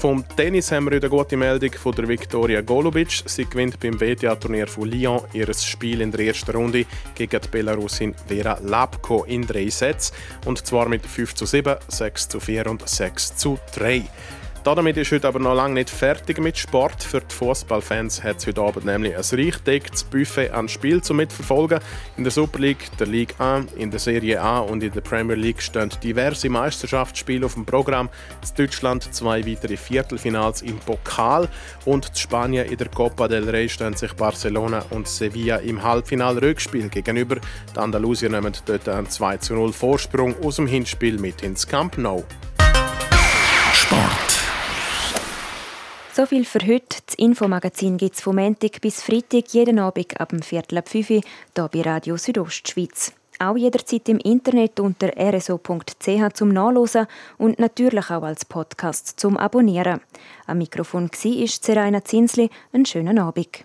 Vom 0.00 0.24
Tennis 0.34 0.72
haben 0.72 0.86
wir 0.86 0.92
eine 0.92 1.10
gute 1.10 1.36
Meldung 1.36 1.72
von 1.74 1.94
der 1.94 2.08
Viktoria 2.08 2.62
Golubic. 2.62 3.22
Sie 3.26 3.44
gewinnt 3.44 3.78
beim 3.80 4.00
WTA-Turnier 4.00 4.66
von 4.66 4.88
Lyon 4.88 5.20
ihr 5.34 5.52
Spiel 5.52 6.00
in 6.00 6.10
der 6.10 6.20
ersten 6.20 6.52
Runde 6.52 6.86
gegen 7.14 7.38
die 7.38 7.48
Belarusin 7.48 8.14
Vera 8.26 8.58
Lapko 8.64 9.24
in 9.24 9.46
drei 9.46 9.68
Sets. 9.68 10.10
Und 10.46 10.66
zwar 10.66 10.88
mit 10.88 11.04
5 11.04 11.34
zu 11.34 11.44
7, 11.44 11.76
6 11.86 12.28
zu 12.30 12.40
4 12.40 12.66
und 12.68 12.88
6 12.88 13.36
zu 13.36 13.58
3. 13.74 14.04
Damit 14.62 14.98
ist 14.98 15.10
heute 15.10 15.26
aber 15.26 15.38
noch 15.38 15.54
lange 15.54 15.72
nicht 15.72 15.88
fertig 15.88 16.38
mit 16.38 16.58
Sport. 16.58 17.02
Für 17.02 17.22
die 17.22 17.34
Fußballfans 17.34 18.22
hat 18.22 18.36
es 18.38 18.46
heute 18.46 18.60
Abend 18.60 18.84
nämlich 18.84 19.16
ein 19.16 19.38
reich 19.40 19.56
decktes 19.64 20.04
Buffet 20.04 20.50
an 20.50 20.68
Spiel 20.68 21.00
zum 21.02 21.16
Mitverfolgen. 21.16 21.80
In 22.18 22.24
der 22.24 22.30
Super 22.30 22.58
League, 22.58 22.90
der 22.98 23.06
Ligue 23.06 23.34
1, 23.38 23.72
in 23.72 23.90
der 23.90 23.98
Serie 23.98 24.38
A 24.42 24.58
und 24.58 24.82
in 24.82 24.92
der 24.92 25.00
Premier 25.00 25.34
League 25.34 25.62
stehen 25.62 25.88
diverse 26.02 26.50
Meisterschaftsspiele 26.50 27.46
auf 27.46 27.54
dem 27.54 27.64
Programm. 27.64 28.10
In 28.42 28.64
Deutschland 28.66 29.14
zwei 29.14 29.46
weitere 29.46 29.78
Viertelfinals 29.78 30.60
im 30.60 30.78
Pokal 30.78 31.48
und 31.86 32.10
in 32.10 32.14
Spanien 32.16 32.66
in 32.66 32.76
der 32.76 32.90
Copa 32.90 33.28
del 33.28 33.48
Rey 33.48 33.66
stehen 33.66 33.96
sich 33.96 34.12
Barcelona 34.12 34.84
und 34.90 35.08
Sevilla 35.08 35.56
im 35.56 35.82
Halbfinal-Rückspiel 35.82 36.90
gegenüber. 36.90 37.36
Die 37.74 37.78
Andalusier 37.78 38.28
nehmen 38.28 38.52
dort 38.66 38.86
einen 38.90 39.08
2 39.08 39.38
zu 39.38 39.54
0 39.54 39.72
Vorsprung 39.72 40.34
aus 40.44 40.56
dem 40.56 40.66
Hinspiel 40.66 41.18
mit 41.18 41.42
ins 41.42 41.66
Camp 41.66 41.96
Nou. 41.96 42.24
So 46.20 46.26
viel 46.26 46.44
für 46.44 46.60
heute. 46.66 46.98
Das 47.06 47.14
Infomagazin 47.16 47.96
gibt 47.96 48.14
es 48.14 48.20
vom 48.20 48.36
Montag 48.36 48.82
bis 48.82 49.00
Freitag 49.00 49.54
jeden 49.54 49.78
Abend 49.78 50.20
ab 50.20 50.28
dem 50.28 50.42
Viertel 50.42 50.76
ab 50.76 50.86
5 50.86 51.08
Uhr 51.08 51.22
hier 51.22 51.68
bei 51.72 51.80
Radio 51.80 52.18
Südostschweiz. 52.18 53.14
Auch 53.38 53.56
jederzeit 53.56 54.06
im 54.10 54.18
Internet 54.18 54.80
unter 54.80 55.08
rso.ch 55.16 56.34
zum 56.34 56.50
Nachlesen 56.50 57.06
und 57.38 57.58
natürlich 57.58 58.10
auch 58.10 58.22
als 58.22 58.44
Podcast 58.44 59.18
zum 59.18 59.38
Abonnieren. 59.38 60.02
Am 60.46 60.58
Mikrofon 60.58 61.08
war 61.10 61.46
Seraina 61.48 62.04
Zinsli. 62.04 62.50
Einen 62.70 62.84
schönen 62.84 63.18
Abend. 63.18 63.64